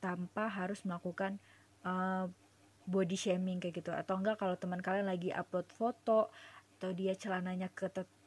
tanpa 0.04 0.52
harus 0.52 0.84
melakukan 0.84 1.40
uh, 1.80 2.28
body 2.84 3.16
shaming 3.16 3.60
kayak 3.60 3.80
gitu. 3.80 3.90
Atau 3.92 4.20
enggak 4.20 4.40
kalau 4.40 4.56
teman 4.56 4.80
kalian 4.80 5.08
lagi 5.08 5.32
upload 5.32 5.68
foto 5.72 6.28
atau 6.78 6.90
dia 6.92 7.16
celananya 7.16 7.72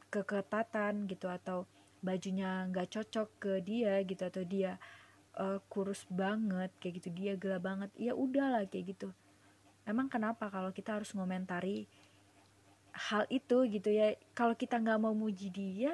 keketatan 0.09 1.05
gitu 1.05 1.29
atau 1.29 1.69
bajunya 2.01 2.65
nggak 2.69 2.89
cocok 2.93 3.27
ke 3.41 3.53
dia 3.61 3.99
gitu 4.05 4.23
atau 4.23 4.43
dia 4.45 4.77
uh, 5.37 5.59
kurus 5.69 6.05
banget 6.09 6.69
kayak 6.77 7.01
gitu 7.01 7.09
dia 7.13 7.33
gelap 7.37 7.65
banget 7.65 7.89
ya 7.97 8.17
udahlah 8.17 8.65
kayak 8.65 8.97
gitu. 8.97 9.09
Emang 9.87 10.11
kenapa 10.11 10.51
kalau 10.51 10.73
kita 10.73 10.99
harus 10.99 11.13
ngomentari 11.15 11.87
hal 12.91 13.29
itu 13.29 13.67
gitu 13.69 13.89
ya? 13.93 14.17
Kalau 14.33 14.57
kita 14.57 14.81
nggak 14.81 14.99
mau 14.99 15.13
muji 15.13 15.53
dia 15.53 15.93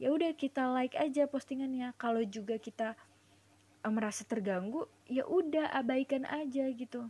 ya 0.00 0.08
udah 0.10 0.32
kita 0.34 0.66
like 0.72 0.96
aja 0.96 1.28
postingannya. 1.28 1.92
Kalau 1.94 2.24
juga 2.24 2.58
kita 2.58 2.98
uh, 3.86 3.92
merasa 3.92 4.26
terganggu 4.26 4.88
ya 5.06 5.22
udah 5.26 5.70
abaikan 5.72 6.26
aja 6.26 6.66
gitu 6.74 7.06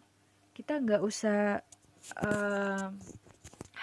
kita 0.60 0.76
nggak 0.76 1.00
usah 1.00 1.64
uh, 2.20 2.92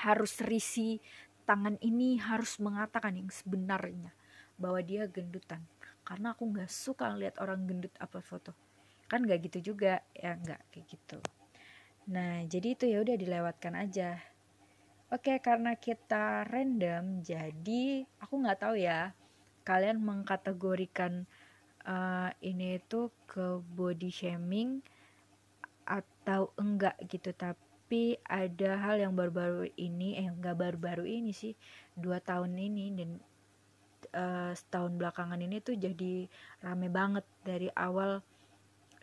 harus 0.05 0.33
risi 0.45 1.01
tangan 1.49 1.73
ini 1.81 2.21
harus 2.21 2.61
mengatakan 2.61 3.17
yang 3.17 3.33
sebenarnya 3.33 4.13
bahwa 4.61 4.77
dia 4.85 5.09
gendutan. 5.09 5.65
Karena 6.05 6.37
aku 6.37 6.45
nggak 6.53 6.69
suka 6.69 7.09
lihat 7.17 7.41
orang 7.41 7.65
gendut 7.65 7.97
upload 7.97 8.29
foto. 8.29 8.51
Kan 9.09 9.25
nggak 9.25 9.49
gitu 9.49 9.73
juga. 9.73 10.05
Ya 10.13 10.37
nggak 10.37 10.69
kayak 10.69 10.85
gitu. 10.85 11.17
Nah 12.13 12.45
jadi 12.45 12.77
itu 12.77 12.85
ya 12.85 13.01
udah 13.01 13.17
dilewatkan 13.17 13.73
aja. 13.73 14.21
Oke 15.09 15.41
karena 15.41 15.73
kita 15.81 16.45
random 16.45 17.25
jadi 17.25 18.05
aku 18.21 18.33
nggak 18.37 18.59
tahu 18.61 18.77
ya 18.77 19.17
kalian 19.65 19.97
mengkategorikan 19.97 21.25
uh, 21.89 22.29
ini 22.45 22.77
itu 22.77 23.09
ke 23.25 23.65
body 23.65 24.13
shaming 24.13 24.85
atau 25.87 26.51
enggak 26.59 26.99
gitu. 27.07 27.31
Tapi 27.31 28.19
ada 28.27 28.75
hal 28.75 28.99
yang 28.99 29.15
baru-baru 29.15 29.71
ini 29.79 30.19
eh 30.19 30.27
enggak 30.27 30.59
baru-baru 30.59 31.07
ini 31.07 31.31
sih 31.31 31.55
dua 31.95 32.19
tahun 32.19 32.59
ini 32.59 32.85
dan 32.99 33.09
uh, 34.11 34.51
setahun 34.51 34.91
belakangan 34.99 35.39
ini 35.39 35.63
tuh 35.63 35.79
jadi 35.79 36.27
rame 36.59 36.91
banget 36.91 37.23
dari 37.47 37.71
awal 37.71 38.19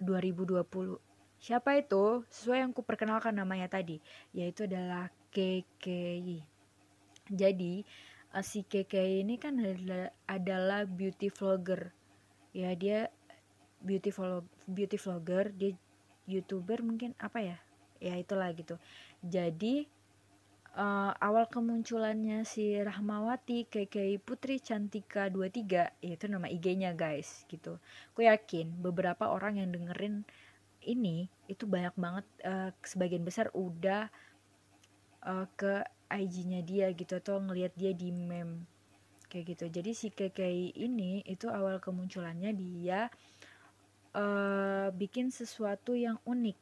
2020 0.04 1.00
siapa 1.40 1.80
itu? 1.80 2.24
Sesuai 2.28 2.68
yang 2.68 2.72
kuperkenalkan 2.76 3.32
namanya 3.32 3.72
tadi 3.72 3.98
yaitu 4.36 4.68
adalah 4.68 5.08
KKI 5.32 6.54
jadi 7.30 7.80
uh, 8.36 8.44
si 8.44 8.64
KKI 8.68 9.24
ini 9.24 9.40
kan 9.40 9.56
adalah, 9.56 10.12
adalah 10.28 10.80
beauty 10.84 11.32
vlogger. 11.32 11.92
Ya 12.52 12.76
dia 12.76 13.08
beauty 13.80 14.12
vlog 14.12 14.44
beauty 14.68 15.00
vlogger. 15.00 15.48
Dia 15.56 15.72
youtuber 16.24 16.80
mungkin 16.80 17.12
apa 17.20 17.40
ya? 17.40 17.56
Ya 18.02 18.14
itulah 18.20 18.52
gitu. 18.52 18.76
Jadi 19.24 19.88
uh, 20.76 21.12
awal 21.22 21.46
kemunculannya 21.46 22.42
si 22.44 22.74
Rahmawati 22.76 23.70
KKI 23.70 24.20
Putri 24.20 24.58
Cantika 24.58 25.30
23 25.30 26.02
itu 26.02 26.24
nama 26.26 26.46
IG-nya 26.50 26.92
guys 26.92 27.46
gitu. 27.48 27.78
Aku 28.14 28.26
yakin 28.26 28.82
beberapa 28.82 29.30
orang 29.30 29.62
yang 29.62 29.70
dengerin 29.72 30.26
ini 30.84 31.32
itu 31.48 31.64
banyak 31.64 31.96
banget 31.96 32.26
uh, 32.44 32.70
sebagian 32.84 33.24
besar 33.24 33.48
udah 33.56 34.12
uh, 35.24 35.46
ke 35.56 35.80
IG-nya 36.12 36.60
dia 36.60 36.92
gitu 36.92 37.16
atau 37.16 37.40
ngelihat 37.40 37.72
dia 37.74 37.96
di 37.96 38.12
meme. 38.12 38.68
Kayak 39.32 39.56
gitu. 39.56 39.64
Jadi 39.80 39.90
si 39.96 40.08
KKI 40.14 40.78
ini 40.78 41.24
itu 41.26 41.50
awal 41.50 41.82
kemunculannya 41.82 42.54
dia 42.54 43.10
uh, 44.14 44.88
bikin 44.94 45.28
sesuatu 45.28 45.92
yang 45.92 46.16
unik. 46.24 46.56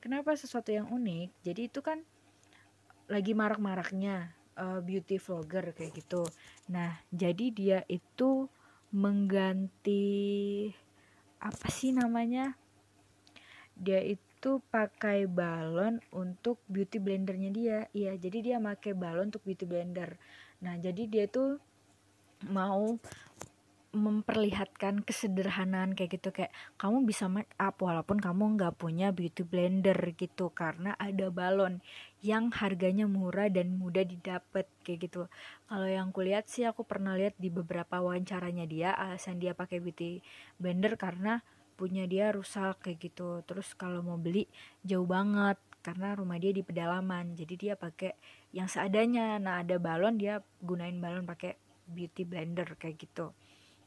Kenapa 0.00 0.38
sesuatu 0.38 0.70
yang 0.70 0.86
unik? 0.88 1.28
Jadi 1.42 1.62
itu 1.66 1.80
kan 1.82 2.00
lagi 3.06 3.34
marak-maraknya 3.34 4.34
uh, 4.58 4.80
beauty 4.82 5.18
vlogger 5.18 5.74
kayak 5.74 5.98
gitu. 5.98 6.22
Nah 6.70 6.98
jadi 7.10 7.46
dia 7.50 7.78
itu 7.90 8.46
mengganti 8.94 10.06
apa 11.42 11.68
sih 11.68 11.92
namanya? 11.92 12.54
Dia 13.76 14.00
itu 14.00 14.62
pakai 14.72 15.28
balon 15.28 16.00
untuk 16.14 16.62
beauty 16.70 17.02
blendernya 17.02 17.50
dia. 17.50 17.78
Iya 17.92 18.16
jadi 18.16 18.38
dia 18.42 18.56
pakai 18.62 18.94
balon 18.96 19.34
untuk 19.34 19.44
beauty 19.44 19.66
blender. 19.68 20.16
Nah 20.62 20.78
jadi 20.80 21.02
dia 21.06 21.24
tuh 21.28 21.58
mau 22.46 22.96
memperlihatkan 23.96 25.00
kesederhanaan 25.02 25.96
kayak 25.96 26.20
gitu 26.20 26.28
kayak 26.30 26.52
kamu 26.76 27.08
bisa 27.08 27.26
make 27.26 27.50
up 27.56 27.80
walaupun 27.80 28.20
kamu 28.20 28.54
nggak 28.60 28.76
punya 28.76 29.10
beauty 29.10 29.42
blender 29.42 29.96
gitu 30.14 30.52
karena 30.52 30.92
ada 31.00 31.32
balon 31.32 31.80
yang 32.20 32.52
harganya 32.52 33.08
murah 33.08 33.48
dan 33.48 33.80
mudah 33.80 34.04
didapat 34.04 34.68
kayak 34.84 35.08
gitu. 35.08 35.22
Kalau 35.66 35.88
yang 35.88 36.12
kulihat 36.12 36.46
sih 36.46 36.68
aku 36.68 36.84
pernah 36.84 37.16
lihat 37.16 37.34
di 37.40 37.48
beberapa 37.48 37.98
wawancaranya 37.98 38.68
dia 38.68 38.92
alasan 38.92 39.40
dia 39.40 39.56
pakai 39.56 39.80
beauty 39.80 40.20
blender 40.60 40.94
karena 41.00 41.40
punya 41.74 42.04
dia 42.04 42.30
rusak 42.30 42.84
kayak 42.84 43.00
gitu. 43.00 43.40
Terus 43.48 43.72
kalau 43.74 44.04
mau 44.04 44.20
beli 44.20 44.46
jauh 44.84 45.08
banget 45.08 45.56
karena 45.80 46.14
rumah 46.14 46.36
dia 46.36 46.52
di 46.52 46.60
pedalaman 46.60 47.34
jadi 47.34 47.54
dia 47.56 47.74
pakai 47.74 48.12
yang 48.52 48.68
seadanya. 48.68 49.40
Nah 49.40 49.64
ada 49.64 49.80
balon 49.80 50.20
dia 50.20 50.44
gunain 50.60 51.00
balon 51.00 51.24
pakai 51.24 51.56
beauty 51.86 52.26
blender 52.26 52.74
kayak 52.76 52.98
gitu 52.98 53.30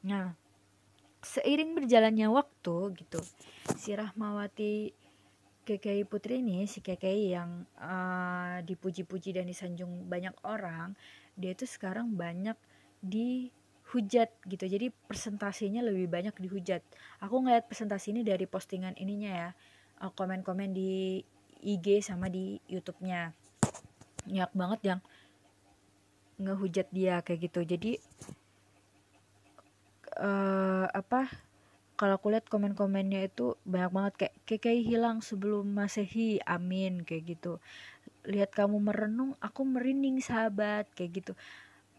nah 0.06 0.34
seiring 1.20 1.76
berjalannya 1.76 2.32
waktu 2.32 2.76
gitu 2.96 3.20
si 3.76 3.92
Rahmawati 3.92 4.96
KKI 5.70 6.08
Putri 6.10 6.42
ini 6.42 6.66
si 6.66 6.82
KKI 6.82 7.36
yang 7.36 7.68
uh, 7.78 8.58
dipuji-puji 8.66 9.38
dan 9.38 9.46
disanjung 9.46 10.10
banyak 10.10 10.34
orang 10.42 10.98
dia 11.38 11.54
itu 11.54 11.70
sekarang 11.70 12.18
banyak 12.18 12.58
dihujat 13.00 14.34
gitu. 14.44 14.66
Jadi 14.68 14.92
presentasinya 15.08 15.80
lebih 15.80 16.12
banyak 16.12 16.36
dihujat. 16.36 16.84
Aku 17.24 17.40
ngeliat 17.40 17.72
presentasi 17.72 18.12
ini 18.12 18.28
dari 18.28 18.44
postingan 18.44 19.00
ininya 19.00 19.32
ya 19.32 19.50
uh, 20.04 20.12
komen-komen 20.12 20.76
di 20.76 21.24
IG 21.64 22.04
sama 22.04 22.28
di 22.28 22.60
YouTube-nya. 22.68 23.32
Banyak 24.28 24.52
banget 24.52 24.80
yang 24.84 25.00
ngehujat 26.40 26.88
dia 26.92 27.24
kayak 27.24 27.52
gitu. 27.52 27.64
Jadi 27.64 27.92
uh, 30.20 30.86
apa 30.92 31.32
kalau 32.00 32.16
aku 32.16 32.32
lihat 32.32 32.48
komen-komennya 32.48 33.28
itu 33.28 33.60
banyak 33.68 33.92
banget 33.92 34.14
kayak 34.16 34.36
KKI 34.48 34.82
hilang 34.88 35.20
sebelum 35.20 35.68
masehi 35.68 36.40
amin 36.48 37.04
kayak 37.04 37.36
gitu. 37.36 37.60
Lihat 38.24 38.56
kamu 38.56 38.80
merenung 38.80 39.36
aku 39.44 39.68
merinding 39.68 40.24
sahabat 40.24 40.88
kayak 40.96 41.12
gitu. 41.24 41.32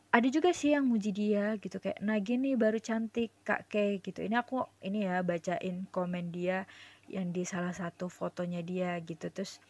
Ada 0.09 0.27
juga 0.33 0.51
sih 0.57 0.73
yang 0.73 0.89
muji 0.89 1.13
dia 1.13 1.55
gitu 1.61 1.79
kayak 1.79 2.01
nah 2.01 2.17
gini 2.17 2.57
baru 2.57 2.81
cantik 2.81 3.29
kak 3.45 3.69
Kay 3.69 4.01
gitu. 4.01 4.25
Ini 4.25 4.41
aku 4.41 4.65
ini 4.81 5.05
ya 5.05 5.21
bacain 5.21 5.85
komen 5.93 6.33
dia 6.33 6.65
yang 7.13 7.29
di 7.29 7.45
salah 7.45 7.77
satu 7.77 8.09
fotonya 8.09 8.65
dia 8.65 8.97
gitu. 9.05 9.29
Terus 9.29 9.61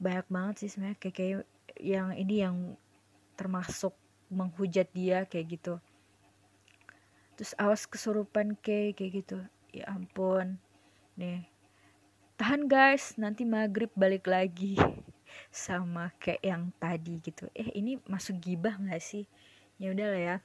banyak 0.00 0.26
banget 0.32 0.54
sih 0.64 0.68
sebenarnya 0.72 0.96
kayak 0.96 1.14
kayak 1.14 1.36
yang 1.76 2.16
ini 2.16 2.34
yang 2.40 2.56
termasuk 3.36 3.92
menghujat 4.32 4.88
dia 4.96 5.28
kayak 5.28 5.60
gitu 5.60 5.76
terus 7.38 7.54
awas 7.54 7.86
kesurupan 7.86 8.58
kayak 8.58 8.98
kayak 8.98 9.22
gitu. 9.22 9.38
Ya 9.70 9.86
ampun. 9.86 10.58
Nih. 11.14 11.46
Tahan 12.34 12.66
guys. 12.66 13.14
Nanti 13.14 13.46
maghrib 13.46 13.94
balik 13.94 14.26
lagi. 14.26 14.74
Sama 15.54 16.10
kayak 16.18 16.42
yang 16.42 16.74
tadi 16.82 17.22
gitu. 17.22 17.46
Eh 17.54 17.70
ini 17.78 18.02
masuk 18.10 18.42
gibah 18.42 18.74
nggak 18.74 18.98
sih? 18.98 19.22
Ya 19.78 19.94
udah 19.94 20.06
lah 20.10 20.22
ya. 20.34 20.36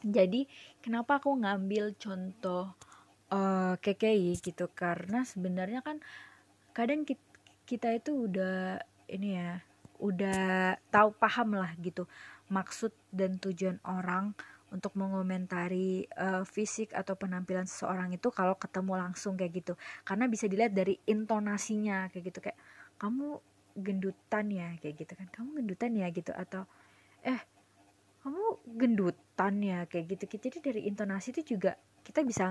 Jadi 0.00 0.48
kenapa 0.80 1.20
aku 1.20 1.36
ngambil 1.44 1.92
contoh 2.00 2.72
uh, 3.28 3.76
KKI 3.76 4.40
gitu? 4.40 4.72
Karena 4.72 5.28
sebenarnya 5.28 5.84
kan 5.84 6.00
kadang 6.72 7.04
kita, 7.04 7.20
kita 7.68 7.88
itu 7.92 8.24
udah 8.32 8.80
ini 9.12 9.36
ya 9.36 9.60
udah 10.00 10.80
tahu 10.88 11.12
paham 11.20 11.60
lah 11.60 11.76
gitu. 11.84 12.08
Maksud 12.48 12.96
dan 13.12 13.36
tujuan 13.36 13.76
orang 13.84 14.32
untuk 14.74 14.98
mengomentari 14.98 16.02
uh, 16.18 16.42
fisik 16.42 16.90
atau 16.90 17.14
penampilan 17.14 17.70
seseorang 17.70 18.10
itu 18.10 18.26
kalau 18.34 18.58
ketemu 18.58 18.98
langsung 18.98 19.38
kayak 19.38 19.62
gitu. 19.62 19.72
Karena 20.02 20.26
bisa 20.26 20.50
dilihat 20.50 20.74
dari 20.74 20.98
intonasinya 21.06 22.10
kayak 22.10 22.34
gitu. 22.34 22.38
Kayak 22.42 22.58
kamu 22.98 23.38
gendutan 23.78 24.50
ya 24.50 24.74
kayak 24.82 24.94
gitu 24.98 25.12
kan. 25.14 25.26
Kamu 25.30 25.48
gendutan 25.62 25.94
ya 25.94 26.10
gitu. 26.10 26.34
Atau 26.34 26.66
eh 27.22 27.38
kamu 28.26 28.44
gendutan 28.74 29.54
ya 29.62 29.86
kayak 29.86 30.18
gitu. 30.18 30.24
Jadi 30.34 30.58
dari 30.58 30.80
intonasi 30.90 31.30
itu 31.30 31.54
juga 31.54 31.78
kita 32.02 32.26
bisa 32.26 32.50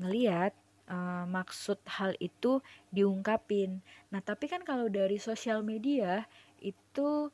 ngelihat 0.00 0.56
uh, 0.88 1.24
maksud 1.28 1.76
hal 1.84 2.16
itu 2.20 2.64
diungkapin. 2.88 3.84
Nah, 4.08 4.20
tapi 4.24 4.48
kan 4.48 4.64
kalau 4.64 4.88
dari 4.88 5.20
sosial 5.20 5.60
media 5.60 6.24
itu 6.60 7.28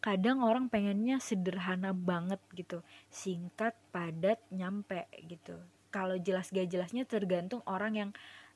kadang 0.00 0.40
orang 0.40 0.72
pengennya 0.72 1.20
sederhana 1.20 1.92
banget 1.92 2.40
gitu, 2.56 2.80
singkat, 3.12 3.76
padat, 3.92 4.40
nyampe 4.48 5.06
gitu. 5.28 5.60
Kalau 5.92 6.16
jelas 6.16 6.48
gak 6.48 6.68
jelasnya 6.72 7.04
tergantung 7.04 7.60
orang 7.68 7.92
yang 7.94 8.10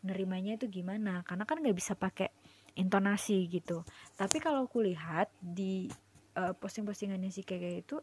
nerimanya 0.04 0.57
itu 0.61 0.68
gimana, 0.68 1.24
karena 1.24 1.44
kan 1.48 1.61
nggak 1.61 1.76
bisa 1.76 1.96
pakai 1.96 2.28
intonasi 2.76 3.48
gitu. 3.48 3.85
Tapi 4.16 4.37
kalau 4.40 4.68
kulihat 4.68 5.33
di 5.40 5.88
uh, 6.37 6.52
posting-postingannya 6.57 7.30
si 7.30 7.46
Keke 7.46 7.80
itu 7.80 7.96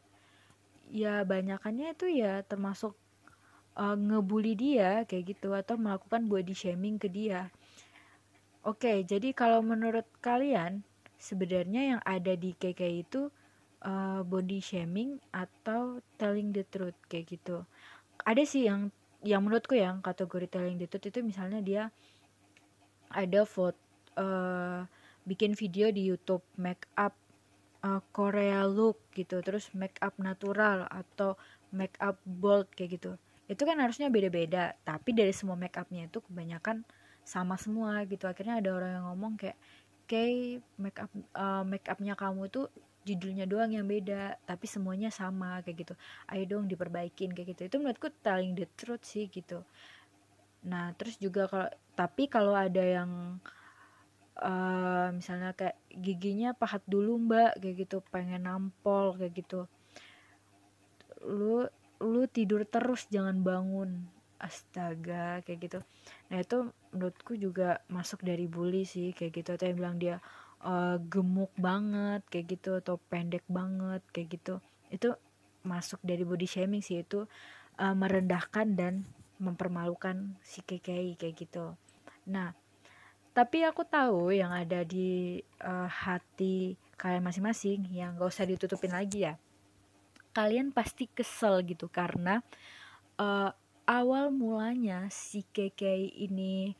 ya 0.91 1.23
banyakannya 1.23 1.95
itu 1.95 2.09
ya 2.11 2.43
termasuk 2.43 2.97
uh, 3.77 3.95
ngebully 3.95 4.57
dia 4.57 5.07
kayak 5.07 5.37
gitu 5.37 5.55
atau 5.55 5.79
melakukan 5.79 6.27
body 6.27 6.55
shaming 6.55 6.99
ke 6.99 7.07
dia. 7.07 7.51
Oke, 8.61 9.01
jadi 9.01 9.33
kalau 9.33 9.65
menurut 9.65 10.05
kalian 10.21 10.85
sebenarnya 11.21 11.95
yang 11.95 12.01
ada 12.01 12.33
di 12.33 12.57
KK 12.57 12.81
itu 12.89 13.29
uh, 13.85 14.25
body 14.25 14.57
shaming 14.57 15.21
atau 15.29 16.01
telling 16.17 16.49
the 16.49 16.65
truth 16.65 16.97
kayak 17.05 17.29
gitu. 17.29 17.61
Ada 18.25 18.41
sih 18.41 18.65
yang 18.65 18.89
yang 19.21 19.45
menurutku 19.45 19.77
yang 19.77 20.01
kategori 20.01 20.49
telling 20.49 20.81
the 20.81 20.89
truth 20.89 21.05
itu 21.05 21.21
misalnya 21.21 21.61
dia 21.61 21.83
ada 23.13 23.45
foto 23.45 23.77
uh, 24.17 24.81
bikin 25.29 25.53
video 25.53 25.93
di 25.93 26.09
YouTube 26.09 26.41
make 26.57 26.89
up 26.97 27.13
uh, 27.85 28.01
Korea 28.09 28.65
look 28.65 28.97
gitu, 29.13 29.45
terus 29.45 29.69
make 29.77 30.01
up 30.01 30.17
natural 30.17 30.89
atau 30.89 31.37
make 31.69 31.93
up 32.01 32.17
bold 32.25 32.65
kayak 32.73 32.97
gitu 32.97 33.13
itu 33.51 33.67
kan 33.67 33.75
harusnya 33.83 34.07
beda-beda 34.07 34.79
tapi 34.87 35.11
dari 35.11 35.35
semua 35.35 35.59
make 35.59 35.75
upnya 35.75 36.07
itu 36.07 36.23
kebanyakan 36.23 36.87
sama 37.27 37.59
semua 37.59 37.99
gitu 38.07 38.23
akhirnya 38.23 38.63
ada 38.63 38.71
orang 38.71 38.91
yang 38.95 39.05
ngomong 39.11 39.35
kayak 39.35 39.59
kayak 40.11 40.59
make 40.75 40.99
up 40.99 41.11
uh, 41.39 41.63
make 41.63 41.87
upnya 41.87 42.19
kamu 42.19 42.51
tuh 42.51 42.67
judulnya 43.07 43.49
doang 43.49 43.71
yang 43.73 43.87
beda 43.87 44.37
tapi 44.45 44.67
semuanya 44.67 45.07
sama 45.09 45.63
kayak 45.63 45.87
gitu. 45.87 45.93
Ayo 46.27 46.43
dong 46.45 46.67
diperbaikin 46.67 47.31
kayak 47.31 47.55
gitu. 47.55 47.61
Itu 47.71 47.75
menurutku 47.79 48.11
telling 48.19 48.53
the 48.53 48.67
truth 48.75 49.07
sih 49.07 49.31
gitu. 49.31 49.63
Nah 50.67 50.93
terus 50.99 51.15
juga 51.17 51.47
kalau 51.47 51.71
tapi 51.95 52.27
kalau 52.27 52.53
ada 52.53 52.83
yang 52.83 53.41
uh, 54.37 55.07
misalnya 55.15 55.55
kayak 55.57 55.79
giginya 55.89 56.53
pahat 56.53 56.83
dulu 56.85 57.17
mbak 57.17 57.57
kayak 57.57 57.87
gitu 57.87 58.03
pengen 58.13 58.45
nampol 58.45 59.15
kayak 59.17 59.33
gitu. 59.33 59.65
Lu 61.23 61.65
lu 62.01 62.25
tidur 62.29 62.65
terus 62.65 63.05
jangan 63.09 63.39
bangun 63.41 64.20
astaga 64.41 65.45
kayak 65.45 65.59
gitu. 65.61 65.79
Nah 66.33 66.37
itu 66.41 66.73
menurutku 66.91 67.37
juga 67.37 67.79
masuk 67.87 68.25
dari 68.25 68.49
bully 68.49 68.83
sih 68.83 69.13
kayak 69.13 69.31
gitu. 69.37 69.49
Atau 69.55 69.69
yang 69.69 69.77
bilang 69.77 69.95
dia 70.01 70.17
uh, 70.65 70.97
gemuk 70.97 71.53
banget 71.55 72.25
kayak 72.27 72.57
gitu 72.57 72.81
atau 72.81 72.97
pendek 72.97 73.45
banget 73.45 74.01
kayak 74.09 74.41
gitu. 74.41 74.57
Itu 74.89 75.13
masuk 75.61 76.01
dari 76.01 76.25
body 76.25 76.47
shaming 76.49 76.81
sih. 76.81 77.05
Itu 77.05 77.29
uh, 77.77 77.95
merendahkan 77.95 78.73
dan 78.73 79.05
mempermalukan 79.37 80.37
si 80.41 80.65
KKI 80.65 81.17
kayak 81.17 81.35
gitu. 81.37 81.77
Nah 82.25 82.57
tapi 83.31 83.63
aku 83.63 83.87
tahu 83.87 84.35
yang 84.35 84.51
ada 84.51 84.83
di 84.83 85.39
uh, 85.63 85.87
hati 85.87 86.75
kalian 86.99 87.23
masing-masing 87.23 87.87
yang 87.95 88.19
gak 88.19 88.27
usah 88.27 88.43
ditutupin 88.43 88.91
lagi 88.91 89.23
ya. 89.23 89.39
Kalian 90.35 90.75
pasti 90.75 91.07
kesel 91.07 91.63
gitu 91.63 91.87
karena 91.87 92.43
uh, 93.15 93.55
awal 93.85 94.29
mulanya 94.33 95.09
si 95.09 95.45
KK 95.45 96.11
ini 96.17 96.75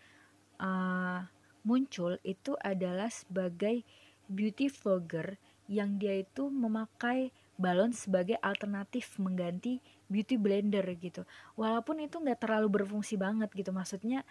uh, 0.61 1.25
muncul 1.65 2.17
itu 2.25 2.57
adalah 2.61 3.09
sebagai 3.09 3.85
beauty 4.29 4.71
vlogger 4.71 5.37
yang 5.71 5.95
dia 6.01 6.19
itu 6.19 6.51
memakai 6.51 7.31
balon 7.61 7.93
sebagai 7.93 8.41
alternatif 8.41 9.21
mengganti 9.21 9.79
beauty 10.09 10.35
blender 10.35 10.83
gitu. 10.97 11.23
Walaupun 11.55 12.01
itu 12.03 12.17
nggak 12.17 12.43
terlalu 12.43 12.81
berfungsi 12.81 13.15
banget 13.15 13.53
gitu 13.53 13.69
maksudnya 13.69 14.25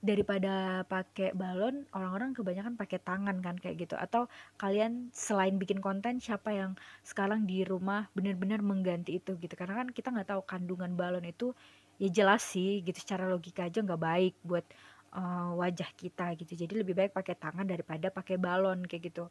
daripada 0.00 0.80
pakai 0.88 1.36
balon 1.36 1.84
orang-orang 1.92 2.32
kebanyakan 2.32 2.74
pakai 2.80 2.98
tangan 3.04 3.36
kan 3.44 3.56
kayak 3.60 3.84
gitu. 3.84 3.94
Atau 4.00 4.32
kalian 4.56 5.12
selain 5.12 5.60
bikin 5.60 5.84
konten 5.84 6.18
siapa 6.18 6.56
yang 6.56 6.72
sekarang 7.04 7.44
di 7.44 7.62
rumah 7.68 8.08
benar-benar 8.16 8.64
mengganti 8.64 9.20
itu 9.20 9.36
gitu. 9.36 9.54
Karena 9.56 9.84
kan 9.84 9.88
kita 9.92 10.08
nggak 10.08 10.28
tahu 10.32 10.42
kandungan 10.48 10.96
balon 10.96 11.24
itu 11.28 11.52
ya 12.00 12.08
jelas 12.08 12.40
sih 12.40 12.80
gitu. 12.80 12.96
Secara 12.96 13.28
logika 13.28 13.68
aja 13.68 13.84
nggak 13.84 14.00
baik 14.00 14.34
buat 14.40 14.64
uh, 15.14 15.52
wajah 15.60 15.92
kita 15.92 16.32
gitu. 16.40 16.56
Jadi 16.56 16.80
lebih 16.80 16.96
baik 16.96 17.12
pakai 17.12 17.36
tangan 17.36 17.68
daripada 17.68 18.08
pakai 18.08 18.40
balon 18.40 18.80
kayak 18.88 19.12
gitu. 19.12 19.28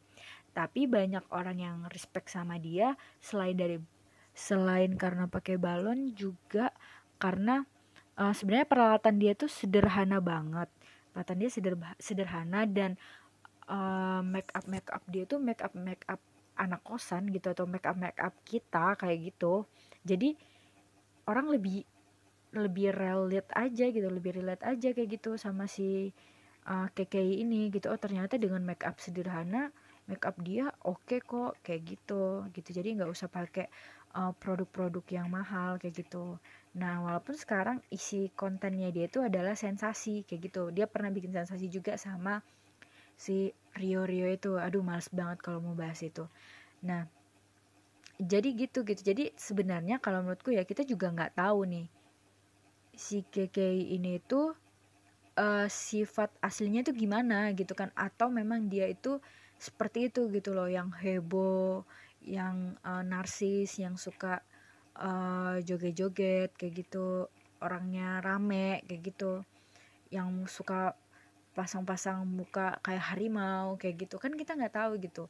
Tapi 0.54 0.86
banyak 0.86 1.26
orang 1.34 1.58
yang 1.58 1.76
respect 1.90 2.30
sama 2.30 2.62
dia 2.62 2.94
selain 3.18 3.58
dari 3.58 3.76
selain 4.30 4.94
karena 4.94 5.26
pakai 5.26 5.58
balon 5.58 6.14
juga 6.14 6.70
karena 7.18 7.66
uh, 8.20 8.34
sebenarnya 8.36 8.68
peralatan 8.68 9.16
dia 9.16 9.32
tuh 9.32 9.48
sederhana 9.48 10.20
banget. 10.20 10.68
Peralatan 11.10 11.36
dia 11.40 11.50
sederhana, 11.50 11.96
sederhana 11.96 12.60
dan 12.68 13.00
uh, 13.66 14.20
make 14.20 14.52
up 14.52 14.68
make 14.68 14.88
up 14.92 15.02
dia 15.08 15.24
tuh 15.24 15.40
make 15.40 15.64
up 15.64 15.72
make 15.72 16.04
up 16.06 16.20
anak 16.60 16.84
kosan 16.84 17.32
gitu 17.32 17.56
atau 17.56 17.64
make 17.64 17.88
up 17.88 17.96
make 17.96 18.20
up 18.20 18.36
kita 18.44 18.94
kayak 19.00 19.32
gitu. 19.32 19.64
Jadi 20.04 20.36
orang 21.24 21.48
lebih 21.48 21.88
lebih 22.50 22.92
relate 22.92 23.50
aja 23.54 23.88
gitu 23.88 24.10
lebih 24.10 24.42
relate 24.42 24.66
aja 24.66 24.90
kayak 24.90 25.22
gitu 25.22 25.38
sama 25.38 25.64
si 25.70 26.12
uh, 26.68 26.86
KKI 26.92 27.40
ini 27.40 27.72
gitu. 27.72 27.88
Oh 27.88 27.98
ternyata 27.98 28.36
dengan 28.36 28.60
make 28.60 28.84
up 28.84 29.00
sederhana 29.00 29.72
make 30.10 30.26
up 30.26 30.36
dia 30.42 30.68
oke 30.84 31.06
okay 31.08 31.24
kok 31.24 31.56
kayak 31.64 31.96
gitu 31.96 32.44
gitu. 32.52 32.68
Jadi 32.76 33.00
nggak 33.00 33.08
usah 33.08 33.32
pakai 33.32 33.70
produk 34.10 34.34
produk-produk 34.66 35.04
yang 35.14 35.30
mahal 35.30 35.78
kayak 35.78 36.02
gitu 36.02 36.34
Nah, 36.70 37.02
walaupun 37.02 37.34
sekarang 37.34 37.82
isi 37.90 38.30
kontennya 38.34 38.94
dia 38.94 39.10
itu 39.10 39.18
adalah 39.18 39.58
sensasi 39.58 40.22
kayak 40.22 40.40
gitu. 40.50 40.62
Dia 40.70 40.86
pernah 40.86 41.10
bikin 41.10 41.34
sensasi 41.34 41.66
juga 41.66 41.98
sama 41.98 42.38
si 43.18 43.50
Rio 43.74 44.06
Rio 44.06 44.30
itu. 44.30 44.54
Aduh, 44.54 44.86
males 44.86 45.10
banget 45.10 45.42
kalau 45.42 45.58
mau 45.58 45.74
bahas 45.74 45.98
itu. 46.06 46.30
Nah, 46.86 47.10
jadi 48.22 48.54
gitu 48.54 48.86
gitu. 48.86 49.02
Jadi 49.02 49.34
sebenarnya 49.34 49.98
kalau 49.98 50.22
menurutku 50.22 50.54
ya 50.54 50.62
kita 50.62 50.86
juga 50.86 51.10
nggak 51.10 51.34
tahu 51.40 51.66
nih 51.66 51.86
si 53.00 53.24
KK 53.24 53.56
ini 53.96 54.20
itu 54.20 54.52
uh, 55.40 55.66
sifat 55.66 56.28
aslinya 56.44 56.84
itu 56.84 56.92
gimana 56.92 57.48
gitu 57.56 57.72
kan 57.72 57.88
atau 57.96 58.28
memang 58.28 58.68
dia 58.68 58.84
itu 58.84 59.16
seperti 59.60 60.12
itu 60.12 60.28
gitu 60.32 60.56
loh 60.56 60.68
yang 60.68 60.88
heboh, 60.88 61.84
yang 62.24 62.76
uh, 62.80 63.04
narsis, 63.04 63.76
yang 63.76 63.96
suka 63.96 64.40
uh, 64.96 65.60
joget-joget 65.62 66.54
kayak 66.56 66.74
gitu. 66.86 67.28
Orangnya 67.60 68.24
rame 68.24 68.80
kayak 68.88 69.02
gitu. 69.12 69.32
Yang 70.10 70.50
suka 70.50 70.96
pasang-pasang 71.54 72.22
muka 72.24 72.78
kayak 72.80 73.14
harimau 73.14 73.76
kayak 73.76 74.08
gitu. 74.08 74.16
Kan 74.16 74.34
kita 74.34 74.56
nggak 74.56 74.74
tahu 74.74 74.98
gitu. 75.02 75.28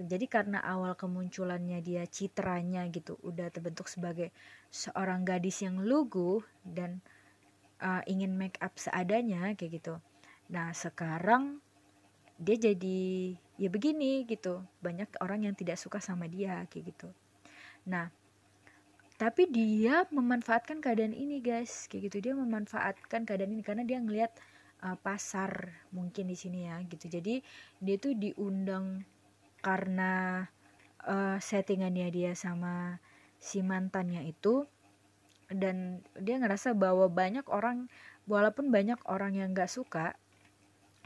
Jadi 0.00 0.26
karena 0.30 0.62
awal 0.64 0.96
kemunculannya 0.96 1.82
dia 1.84 2.06
citranya 2.08 2.88
gitu 2.88 3.20
udah 3.20 3.52
terbentuk 3.52 3.84
sebagai 3.90 4.32
seorang 4.72 5.26
gadis 5.26 5.60
yang 5.60 5.82
lugu 5.82 6.40
dan 6.64 7.04
uh, 7.82 8.00
ingin 8.08 8.32
make 8.32 8.56
up 8.64 8.72
seadanya 8.80 9.52
kayak 9.58 9.82
gitu. 9.82 9.94
Nah 10.48 10.72
sekarang 10.72 11.60
dia 12.40 12.56
jadi 12.56 13.34
ya 13.60 13.68
begini 13.68 14.24
gitu. 14.24 14.64
Banyak 14.80 15.20
orang 15.20 15.50
yang 15.50 15.54
tidak 15.58 15.76
suka 15.76 16.00
sama 16.00 16.24
dia 16.30 16.64
kayak 16.72 16.96
gitu. 16.96 17.08
Nah 17.84 18.08
tapi 19.20 19.52
dia 19.52 20.08
memanfaatkan 20.08 20.80
keadaan 20.80 21.12
ini 21.12 21.44
guys. 21.44 21.84
Kayak 21.92 22.08
gitu 22.08 22.16
dia 22.24 22.32
memanfaatkan 22.32 23.28
keadaan 23.28 23.52
ini 23.52 23.60
karena 23.60 23.84
dia 23.84 24.00
ngelihat 24.00 24.32
uh, 24.80 24.96
pasar 24.96 25.76
mungkin 25.92 26.32
di 26.32 26.36
sini 26.40 26.64
ya 26.64 26.80
gitu. 26.88 27.04
Jadi 27.04 27.44
dia 27.84 27.96
tuh 28.00 28.16
diundang 28.16 29.04
karena 29.60 30.48
uh, 31.04 31.36
settingannya 31.36 32.08
dia 32.08 32.32
sama 32.32 32.96
si 33.36 33.60
mantannya 33.60 34.24
itu. 34.24 34.64
Dan 35.52 36.00
dia 36.16 36.40
ngerasa 36.40 36.72
bahwa 36.72 37.04
banyak 37.12 37.44
orang 37.52 37.92
walaupun 38.24 38.72
banyak 38.72 39.02
orang 39.04 39.36
yang 39.36 39.52
gak 39.52 39.68
suka 39.68 40.16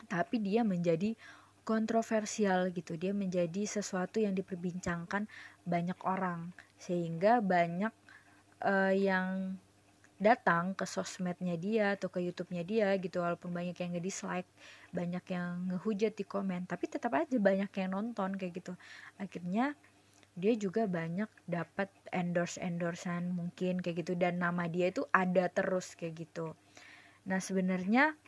tapi 0.06 0.38
dia 0.38 0.62
menjadi 0.62 1.18
kontroversial 1.66 2.70
gitu. 2.70 2.94
Dia 2.94 3.10
menjadi 3.10 3.66
sesuatu 3.66 4.22
yang 4.22 4.38
diperbincangkan 4.38 5.26
banyak 5.66 5.98
orang. 6.06 6.54
Sehingga 6.78 7.42
banyak 7.42 8.03
uh, 8.64 8.94
yang 8.96 9.60
datang 10.16 10.72
ke 10.72 10.88
sosmednya 10.88 11.58
dia 11.60 12.00
atau 12.00 12.08
ke 12.08 12.22
YouTube-nya 12.22 12.62
dia 12.64 12.88
gitu 12.96 13.20
walaupun 13.20 13.52
banyak 13.52 13.76
yang 13.76 13.90
nge-dislike, 13.98 14.48
banyak 14.94 15.24
yang 15.28 15.68
ngehujat 15.68 16.16
di 16.16 16.24
komen, 16.24 16.64
tapi 16.64 16.88
tetap 16.88 17.12
aja 17.12 17.36
banyak 17.36 17.68
yang 17.68 17.90
nonton 17.92 18.38
kayak 18.40 18.64
gitu. 18.64 18.72
Akhirnya 19.20 19.76
dia 20.34 20.54
juga 20.58 20.90
banyak 20.90 21.30
dapat 21.46 21.92
endorse 22.10 22.58
endorsean 22.58 23.30
mungkin 23.30 23.78
kayak 23.78 24.02
gitu 24.02 24.18
dan 24.18 24.42
nama 24.42 24.66
dia 24.66 24.90
itu 24.90 25.06
ada 25.14 25.46
terus 25.46 25.94
kayak 25.94 26.26
gitu. 26.26 26.58
Nah 27.30 27.38
sebenarnya 27.38 28.18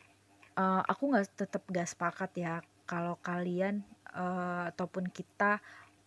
uh, 0.55 0.83
aku 0.87 1.11
nggak 1.11 1.27
tetap 1.35 1.63
gak 1.67 1.87
sepakat 1.87 2.31
ya 2.39 2.53
kalau 2.87 3.19
kalian 3.19 3.83
uh, 4.15 4.71
ataupun 4.71 5.11
kita 5.11 5.59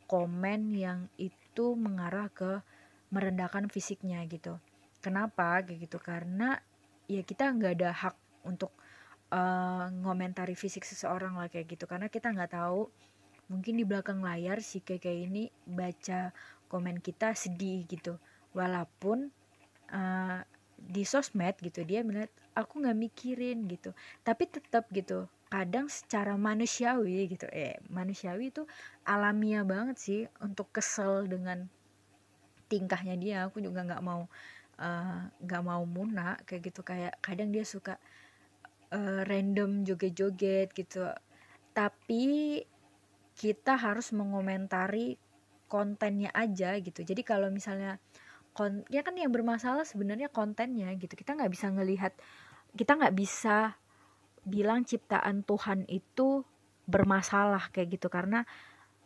komen 0.08 0.72
yang 0.72 1.06
itu 1.20 1.76
mengarah 1.76 2.32
ke 2.32 2.64
merendahkan 3.10 3.66
fisiknya 3.70 4.22
gitu. 4.30 4.56
Kenapa? 5.02 5.60
Kayak 5.66 5.90
gitu 5.90 5.98
karena 5.98 6.58
ya 7.10 7.22
kita 7.26 7.50
nggak 7.50 7.72
ada 7.82 7.90
hak 7.90 8.16
untuk 8.46 8.70
uh, 9.34 9.90
ngomentari 10.02 10.54
fisik 10.54 10.86
seseorang 10.86 11.36
lah 11.36 11.50
kayak 11.50 11.74
gitu. 11.74 11.84
Karena 11.90 12.06
kita 12.06 12.30
nggak 12.30 12.54
tahu 12.54 12.90
mungkin 13.50 13.74
di 13.78 13.84
belakang 13.84 14.22
layar 14.22 14.62
si 14.62 14.78
keke 14.78 15.10
ini 15.10 15.50
baca 15.66 16.30
komen 16.70 17.02
kita 17.02 17.34
sedih 17.34 17.84
gitu. 17.90 18.16
Walaupun 18.54 19.30
uh, 19.90 20.40
di 20.80 21.04
sosmed 21.04 21.60
gitu 21.60 21.84
dia 21.84 22.00
melihat 22.00 22.32
aku 22.54 22.80
nggak 22.80 22.98
mikirin 22.98 23.66
gitu. 23.66 23.92
Tapi 24.22 24.48
tetap 24.48 24.86
gitu 24.94 25.26
kadang 25.50 25.90
secara 25.90 26.38
manusiawi 26.38 27.26
gitu. 27.26 27.50
Eh 27.50 27.82
manusiawi 27.90 28.54
itu 28.54 28.62
alamiah 29.02 29.66
banget 29.66 29.96
sih 29.98 30.20
untuk 30.38 30.70
kesel 30.70 31.26
dengan 31.26 31.66
tingkahnya 32.70 33.18
dia 33.18 33.50
aku 33.50 33.58
juga 33.58 33.82
nggak 33.82 34.02
mau 34.06 34.30
eh, 34.78 35.20
nggak 35.42 35.62
uh, 35.62 35.66
mau 35.66 35.82
muna 35.82 36.38
kayak 36.46 36.70
gitu. 36.70 36.80
Kayak 36.86 37.18
kadang 37.18 37.50
dia 37.50 37.66
suka 37.66 37.98
uh, 38.94 39.20
random 39.26 39.82
joget-joget 39.82 40.70
gitu. 40.72 41.10
Tapi 41.74 42.62
kita 43.34 43.74
harus 43.74 44.14
mengomentari 44.14 45.18
kontennya 45.66 46.30
aja 46.34 46.78
gitu. 46.78 47.02
Jadi 47.02 47.22
kalau 47.26 47.50
misalnya 47.50 47.98
kon 48.50 48.82
ya 48.90 49.06
kan 49.06 49.14
yang 49.14 49.30
bermasalah 49.34 49.82
sebenarnya 49.82 50.30
kontennya 50.30 50.94
gitu. 50.94 51.14
Kita 51.18 51.34
nggak 51.34 51.50
bisa 51.50 51.66
ngelihat 51.74 52.12
kita 52.78 52.94
nggak 52.94 53.14
bisa 53.18 53.74
bilang 54.46 54.86
ciptaan 54.86 55.42
Tuhan 55.42 55.84
itu 55.90 56.46
bermasalah 56.86 57.70
kayak 57.74 57.98
gitu. 57.98 58.06
Karena 58.10 58.46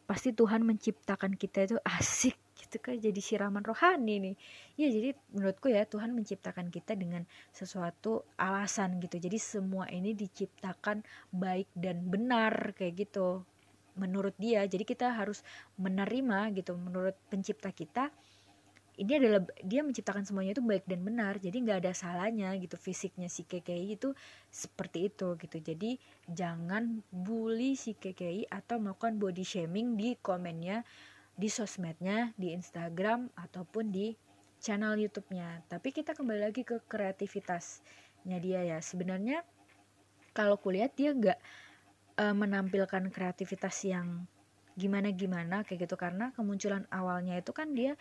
pasti 0.05 0.37
Tuhan 0.37 0.65
menciptakan 0.65 1.37
kita 1.37 1.69
itu 1.69 1.77
asik 1.99 2.44
gitu 2.75 2.91
kan 2.91 2.99
jadi 2.99 3.21
siraman 3.23 3.63
rohani 3.63 4.19
nih. 4.19 4.37
Ya 4.75 4.91
jadi 4.91 5.15
menurutku 5.31 5.71
ya 5.71 5.87
Tuhan 5.87 6.11
menciptakan 6.11 6.75
kita 6.75 6.99
dengan 6.99 7.23
sesuatu 7.55 8.27
alasan 8.35 8.99
gitu. 8.99 9.23
Jadi 9.23 9.39
semua 9.39 9.87
ini 9.95 10.11
diciptakan 10.19 11.07
baik 11.31 11.71
dan 11.79 12.03
benar 12.11 12.75
kayak 12.75 13.07
gitu 13.07 13.47
menurut 13.95 14.35
dia. 14.43 14.67
Jadi 14.67 14.83
kita 14.83 15.15
harus 15.15 15.47
menerima 15.79 16.51
gitu 16.59 16.75
menurut 16.75 17.15
pencipta 17.31 17.71
kita 17.71 18.11
ini 18.95 19.19
adalah 19.19 19.43
dia 19.59 19.83
menciptakan 19.83 20.23
semuanya 20.23 20.55
itu 20.55 20.63
baik 20.63 20.87
dan 20.87 21.03
benar. 21.03 21.43
Jadi 21.43 21.67
nggak 21.67 21.79
ada 21.83 21.93
salahnya 21.95 22.55
gitu 22.63 22.79
fisiknya 22.79 23.27
si 23.27 23.43
KKI 23.43 23.99
itu 23.99 24.15
seperti 24.55 25.11
itu 25.11 25.35
gitu. 25.35 25.59
Jadi 25.59 25.99
jangan 26.31 27.03
bully 27.11 27.75
si 27.75 27.99
KKI 27.99 28.47
atau 28.47 28.79
melakukan 28.79 29.19
body 29.19 29.43
shaming 29.43 29.99
di 29.99 30.15
komennya 30.23 30.87
di 31.35 31.51
sosmednya, 31.51 32.31
di 32.39 32.55
Instagram 32.55 33.31
ataupun 33.35 33.91
di 33.91 34.15
channel 34.63 34.97
YouTube-nya. 34.97 35.67
Tapi 35.69 35.91
kita 35.91 36.15
kembali 36.15 36.51
lagi 36.51 36.63
ke 36.63 36.81
kreativitasnya 36.87 38.39
dia 38.41 38.61
ya. 38.65 38.79
Sebenarnya 38.81 39.43
kalau 40.33 40.57
kulihat 40.57 40.97
dia 40.97 41.13
nggak 41.13 41.39
uh, 42.19 42.35
menampilkan 42.35 43.11
kreativitas 43.11 43.85
yang 43.87 44.27
gimana-gimana 44.75 45.63
kayak 45.63 45.87
gitu 45.87 45.95
karena 45.95 46.35
kemunculan 46.35 46.83
awalnya 46.91 47.39
itu 47.39 47.55
kan 47.55 47.71
dia 47.79 47.95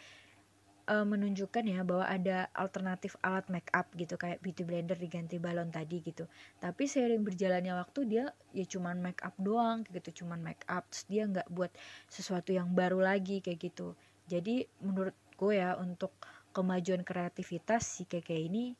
uh, 0.87 1.05
menunjukkan 1.07 1.63
ya 1.63 1.81
bahwa 1.87 2.05
ada 2.07 2.51
alternatif 2.55 3.15
alat 3.23 3.47
make 3.47 3.71
up 3.71 3.87
gitu 3.95 4.19
kayak 4.19 4.43
beauty 4.43 4.63
blender 4.67 4.97
diganti 4.99 5.39
balon 5.39 5.71
tadi 5.71 6.03
gitu. 6.03 6.27
Tapi 6.59 6.83
seiring 6.87 7.23
berjalannya 7.23 7.73
waktu 7.75 7.99
dia 8.07 8.25
ya 8.51 8.65
cuman 8.67 8.99
make 8.99 9.21
up 9.23 9.35
doang 9.39 9.87
gitu 9.87 10.23
cuman 10.23 10.39
make 10.43 10.63
up 10.67 10.87
terus 10.91 11.05
dia 11.07 11.23
nggak 11.27 11.47
buat 11.51 11.71
sesuatu 12.11 12.51
yang 12.51 12.71
baru 12.71 12.99
lagi 12.99 13.39
kayak 13.39 13.59
gitu. 13.71 13.95
Jadi 14.27 14.67
menurut 14.83 15.15
gue 15.35 15.59
ya 15.59 15.75
untuk 15.79 16.15
kemajuan 16.53 17.01
kreativitas 17.01 17.83
si 17.83 18.03
keke 18.05 18.35
ini 18.35 18.77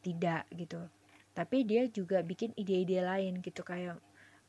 tidak 0.00 0.46
gitu. 0.54 0.80
Tapi 1.34 1.62
dia 1.66 1.86
juga 1.90 2.22
bikin 2.22 2.54
ide-ide 2.58 3.02
lain 3.02 3.38
gitu 3.42 3.62
kayak 3.62 3.98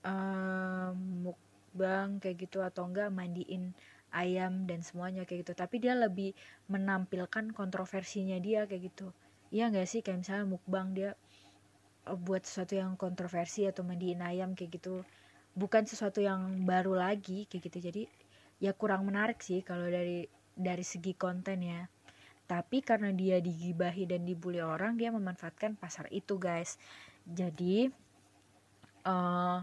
um, 0.05 1.29
mukbang 1.29 2.17
kayak 2.17 2.49
gitu 2.49 2.65
atau 2.65 2.89
enggak 2.89 3.13
mandiin 3.13 3.73
ayam 4.13 4.65
dan 4.69 4.81
semuanya 4.81 5.23
kayak 5.25 5.45
gitu. 5.45 5.53
Tapi 5.57 5.81
dia 5.81 5.93
lebih 5.95 6.33
menampilkan 6.71 7.53
kontroversinya 7.53 8.37
dia 8.41 8.65
kayak 8.65 8.93
gitu. 8.93 9.13
Iya 9.49 9.69
nggak 9.73 9.87
sih? 9.89 10.01
Kayak 10.05 10.25
misalnya 10.25 10.45
mukbang 10.45 10.87
dia 10.93 11.11
eh, 12.07 12.17
buat 12.17 12.45
sesuatu 12.45 12.77
yang 12.77 12.93
kontroversi 12.97 13.65
atau 13.65 13.81
mandiin 13.85 14.21
ayam 14.21 14.53
kayak 14.53 14.81
gitu. 14.81 15.01
Bukan 15.57 15.85
sesuatu 15.89 16.21
yang 16.21 16.63
baru 16.65 16.97
lagi 16.97 17.49
kayak 17.49 17.63
gitu. 17.71 17.77
Jadi 17.81 18.03
ya 18.59 18.75
kurang 18.75 19.07
menarik 19.07 19.39
sih 19.41 19.63
kalau 19.63 19.87
dari 19.87 20.27
dari 20.53 20.83
segi 20.83 21.15
konten 21.15 21.63
ya. 21.63 21.81
Tapi 22.49 22.81
karena 22.81 23.13
dia 23.13 23.37
digibahi 23.37 24.09
dan 24.09 24.25
dibully 24.25 24.57
orang 24.59 24.97
dia 24.97 25.13
memanfaatkan 25.13 25.77
pasar 25.77 26.09
itu 26.09 26.41
guys. 26.41 26.81
Jadi 27.29 27.85
uh, 29.05 29.61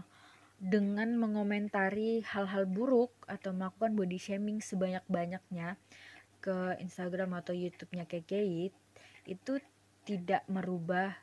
dengan 0.57 1.13
mengomentari 1.13 2.25
hal-hal 2.25 2.65
buruk 2.65 3.13
atau 3.29 3.53
melakukan 3.53 3.93
body 3.93 4.17
shaming 4.17 4.57
sebanyak-banyaknya 4.57 5.77
ke 6.41 6.77
Instagram 6.81 7.37
atau 7.37 7.53
YouTube-nya 7.53 8.09
KKI 8.09 8.73
itu 9.29 9.53
tidak 10.07 10.41
merubah 10.49 11.13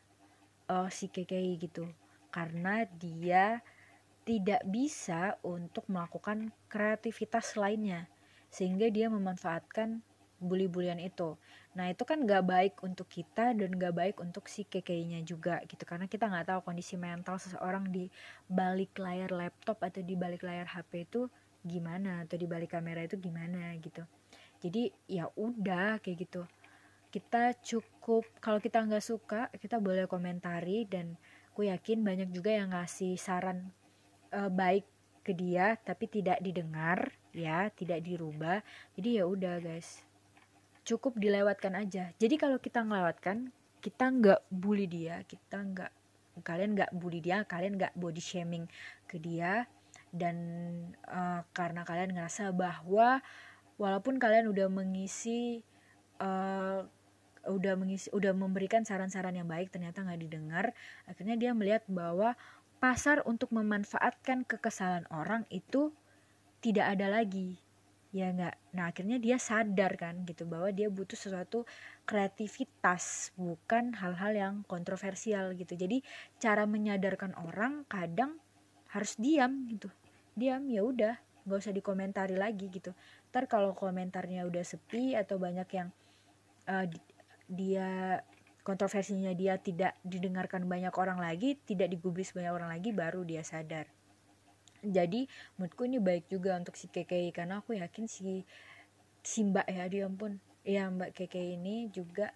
uh, 0.71 0.87
si 0.87 1.11
KKI 1.11 1.59
gitu. 1.59 1.91
Karena 2.31 2.87
dia 2.87 3.63
tidak 4.23 4.63
bisa 4.71 5.37
untuk 5.43 5.87
melakukan 5.91 6.55
kreativitas 6.71 7.59
lainnya. 7.59 8.07
Sehingga 8.55 8.87
dia 8.91 9.11
memanfaatkan 9.11 10.03
bully-bulian 10.39 11.01
itu 11.03 11.35
Nah 11.75 11.91
itu 11.91 12.07
kan 12.07 12.23
gak 12.23 12.47
baik 12.47 12.75
untuk 12.87 13.11
kita 13.11 13.51
dan 13.51 13.71
gak 13.75 13.95
baik 13.95 14.17
untuk 14.23 14.47
si 14.47 14.63
kekeinya 14.63 15.23
juga 15.27 15.59
gitu 15.67 15.83
karena 15.83 16.07
kita 16.07 16.31
nggak 16.31 16.47
tahu 16.55 16.61
kondisi 16.71 16.95
mental 16.95 17.39
seseorang 17.39 17.91
di 17.91 18.07
balik 18.47 18.95
layar 19.03 19.35
laptop 19.35 19.83
atau 19.83 19.99
di 20.03 20.15
balik 20.15 20.47
layar 20.47 20.71
HP 20.71 21.11
itu 21.11 21.27
gimana 21.67 22.23
atau 22.23 22.39
di 22.39 22.47
balik 22.47 22.79
kamera 22.79 23.03
itu 23.03 23.19
gimana 23.19 23.75
gitu. 23.83 24.07
Jadi 24.63 24.95
ya 25.11 25.27
udah 25.35 25.99
kayak 25.99 26.31
gitu. 26.31 26.43
Kita 27.11 27.55
cukup 27.59 28.27
kalau 28.39 28.63
kita 28.63 28.83
nggak 28.87 29.05
suka 29.05 29.51
kita 29.59 29.83
boleh 29.83 30.07
komentari 30.07 30.87
dan 30.87 31.19
aku 31.55 31.67
yakin 31.71 32.03
banyak 32.03 32.35
juga 32.35 32.51
yang 32.51 32.75
ngasih 32.75 33.15
saran 33.19 33.71
uh, 34.35 34.51
baik 34.51 34.83
ke 35.25 35.33
dia 35.33 35.79
tapi 35.81 36.11
tidak 36.11 36.43
didengar 36.45 37.15
ya 37.33 37.73
tidak 37.73 38.05
dirubah 38.05 38.61
jadi 38.93 39.23
ya 39.23 39.25
udah 39.25 39.57
guys 39.63 40.05
cukup 40.85 41.17
dilewatkan 41.17 41.75
aja. 41.75 42.13
Jadi 42.21 42.35
kalau 42.37 42.61
kita 42.61 42.85
ngelewatkan 42.85 43.53
kita 43.85 44.09
nggak 44.09 44.41
bully 44.49 44.89
dia 44.89 45.21
kita 45.29 45.61
nggak 45.61 45.93
kalian 46.41 46.73
nggak 46.73 46.89
bully 46.97 47.21
dia 47.21 47.45
kalian 47.45 47.77
nggak 47.77 47.93
body 47.93 48.17
shaming 48.17 48.65
ke 49.05 49.21
dia 49.21 49.69
dan 50.09 50.37
uh, 51.05 51.45
karena 51.53 51.85
kalian 51.85 52.17
ngerasa 52.17 52.49
bahwa 52.57 53.21
walaupun 53.77 54.17
kalian 54.17 54.49
udah 54.49 54.73
mengisi 54.73 55.61
uh, 56.25 56.81
udah 57.45 57.75
mengisi 57.77 58.09
udah 58.17 58.33
memberikan 58.33 58.89
saran-saran 58.89 59.37
yang 59.37 59.45
baik 59.45 59.69
ternyata 59.69 60.01
nggak 60.01 60.21
didengar 60.25 60.73
akhirnya 61.05 61.37
dia 61.37 61.53
melihat 61.53 61.85
bahwa 61.85 62.33
pasar 62.81 63.21
untuk 63.29 63.53
memanfaatkan 63.53 64.49
kekesalan 64.49 65.05
orang 65.13 65.45
itu 65.53 65.93
tidak 66.65 66.97
ada 66.97 67.13
lagi 67.13 67.61
ya 68.15 68.31
nggak. 68.31 68.79
Nah 68.79 68.95
akhirnya 68.95 69.19
dia 69.19 69.43
sadar 69.43 69.99
kan 69.99 70.23
gitu 70.23 70.47
bahwa 70.47 70.71
dia 70.71 70.87
butuh 70.87 71.19
sesuatu 71.19 71.67
kreativitas 72.07 73.35
bukan 73.35 73.91
hal-hal 73.99 74.33
yang 74.33 74.55
kontroversial 74.71 75.51
gitu. 75.59 75.75
Jadi 75.75 75.99
cara 76.39 76.63
menyadarkan 76.63 77.35
orang 77.35 77.83
kadang 77.91 78.39
harus 78.95 79.19
diam 79.19 79.67
gitu. 79.67 79.91
Diam 80.39 80.63
ya 80.71 80.87
udah 80.87 81.19
nggak 81.43 81.59
usah 81.59 81.75
dikomentari 81.75 82.39
lagi 82.39 82.71
gitu. 82.71 82.95
Ntar 83.35 83.51
kalau 83.51 83.75
komentarnya 83.75 84.47
udah 84.47 84.63
sepi 84.63 85.19
atau 85.19 85.43
banyak 85.43 85.67
yang 85.75 85.91
uh, 86.71 86.87
dia 87.51 88.23
kontroversinya 88.63 89.35
dia 89.35 89.59
tidak 89.59 89.99
didengarkan 90.07 90.65
banyak 90.71 90.95
orang 90.97 91.21
lagi 91.21 91.59
tidak 91.69 91.93
digubris 91.93 92.33
banyak 92.33 92.55
orang 92.55 92.73
lagi 92.73 92.97
baru 92.97 93.21
dia 93.21 93.45
sadar 93.45 93.85
jadi 94.85 95.27
menurutku 95.57 95.89
ini 95.89 95.99
baik 95.99 96.29
juga 96.29 96.57
untuk 96.61 96.77
si 96.77 96.93
Keke 96.93 97.33
karena 97.33 97.65
aku 97.65 97.77
yakin 97.77 98.05
si 98.07 98.45
si 99.25 99.41
Mbak 99.45 99.67
ya 99.73 99.85
dia 99.89 100.07
pun 100.13 100.37
ya 100.65 100.89
Mbak 100.93 101.17
Keke 101.17 101.57
ini 101.57 101.89
juga 101.89 102.33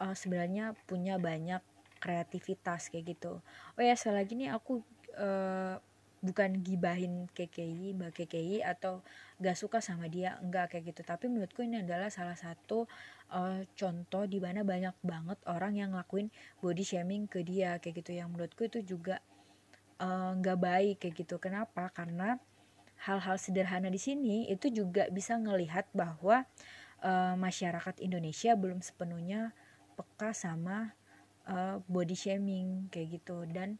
uh, 0.00 0.14
sebenarnya 0.16 0.76
punya 0.84 1.16
banyak 1.16 1.62
kreativitas 2.02 2.90
kayak 2.90 3.14
gitu. 3.16 3.38
Oh 3.78 3.82
ya 3.82 3.94
sekali 3.94 4.16
lagi 4.18 4.32
nih 4.34 4.50
aku 4.50 4.82
uh, 5.14 5.78
bukan 6.22 6.62
gibahin 6.62 7.26
KKI 7.34 7.98
Mbak 7.98 8.14
KKI 8.14 8.62
atau 8.62 9.02
gak 9.42 9.58
suka 9.58 9.82
sama 9.82 10.06
dia 10.06 10.38
enggak 10.38 10.74
kayak 10.74 10.94
gitu. 10.94 11.02
Tapi 11.02 11.26
menurutku 11.26 11.66
ini 11.66 11.82
adalah 11.82 12.10
salah 12.14 12.38
satu 12.38 12.86
uh, 13.34 13.66
contoh 13.74 14.24
di 14.30 14.38
mana 14.38 14.62
banyak 14.62 14.94
banget 15.02 15.38
orang 15.50 15.74
yang 15.74 15.90
ngelakuin 15.94 16.30
body 16.62 16.86
shaming 16.86 17.26
ke 17.26 17.42
dia 17.42 17.82
kayak 17.82 18.02
gitu. 18.02 18.14
Yang 18.14 18.28
menurutku 18.34 18.62
itu 18.70 18.78
juga 18.86 19.18
nggak 20.38 20.58
uh, 20.58 20.62
baik 20.62 20.96
kayak 21.02 21.14
gitu. 21.22 21.38
Kenapa? 21.38 21.86
Karena 21.94 22.38
hal-hal 23.06 23.38
sederhana 23.38 23.90
di 23.90 23.98
sini 23.98 24.50
itu 24.50 24.70
juga 24.70 25.06
bisa 25.10 25.38
ngelihat 25.38 25.90
bahwa 25.94 26.46
uh, 27.02 27.34
masyarakat 27.38 27.98
Indonesia 28.02 28.54
belum 28.54 28.82
sepenuhnya 28.82 29.54
peka 29.94 30.34
sama 30.34 30.94
uh, 31.46 31.78
body 31.86 32.18
shaming 32.18 32.90
kayak 32.90 33.22
gitu. 33.22 33.46
Dan 33.46 33.78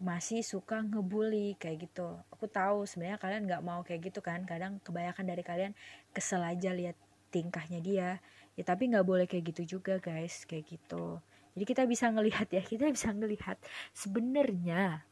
masih 0.00 0.42
suka 0.42 0.80
ngebully 0.80 1.56
kayak 1.60 1.88
gitu. 1.88 2.18
Aku 2.32 2.48
tahu 2.50 2.88
sebenarnya 2.88 3.20
kalian 3.20 3.42
nggak 3.44 3.62
mau 3.64 3.80
kayak 3.84 4.12
gitu 4.12 4.24
kan. 4.24 4.42
Kadang 4.48 4.80
kebanyakan 4.80 5.24
dari 5.28 5.42
kalian 5.44 5.72
kesel 6.16 6.40
aja 6.40 6.72
lihat 6.72 6.96
tingkahnya 7.28 7.84
dia. 7.84 8.10
Ya 8.56 8.62
tapi 8.64 8.88
nggak 8.88 9.06
boleh 9.06 9.26
kayak 9.28 9.54
gitu 9.54 9.78
juga 9.78 10.00
guys. 10.00 10.48
Kayak 10.48 10.80
gitu. 10.80 11.20
Jadi 11.54 11.64
kita 11.64 11.82
bisa 11.86 12.10
ngelihat 12.10 12.48
ya 12.50 12.62
kita 12.72 12.88
bisa 12.90 13.12
ngelihat 13.12 13.60
sebenarnya 13.92 15.04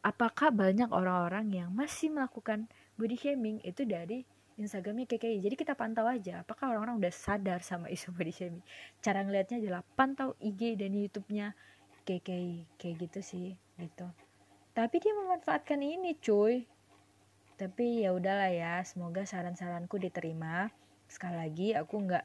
apakah 0.00 0.48
banyak 0.52 0.88
orang-orang 0.88 1.52
yang 1.52 1.70
masih 1.72 2.12
melakukan 2.12 2.68
body 2.96 3.16
shaming? 3.16 3.60
Itu 3.64 3.84
dari 3.84 4.24
Instagramnya 4.60 5.08
KKI 5.08 5.40
jadi 5.40 5.56
kita 5.56 5.72
pantau 5.72 6.04
aja 6.04 6.44
apakah 6.44 6.68
orang-orang 6.68 7.00
udah 7.00 7.12
sadar 7.14 7.64
sama 7.64 7.88
isu 7.88 8.12
body 8.16 8.32
shaming? 8.32 8.64
Cara 9.00 9.24
ngelihatnya 9.24 9.60
adalah 9.60 9.82
pantau 9.96 10.36
IG 10.40 10.76
dan 10.76 10.92
YouTube-nya 10.92 11.56
KKI 12.04 12.76
kayak 12.76 12.94
gitu 13.08 13.20
sih 13.24 13.48
gitu. 13.80 14.08
Tapi 14.76 14.96
dia 15.00 15.12
memanfaatkan 15.16 15.80
ini 15.80 16.16
cuy. 16.20 16.64
Tapi 17.60 18.08
ya 18.08 18.16
udahlah 18.16 18.48
ya 18.48 18.80
semoga 18.88 19.28
saran-saranku 19.28 20.00
diterima. 20.00 20.72
Sekali 21.08 21.36
lagi 21.36 21.68
aku 21.76 21.96
nggak 22.08 22.24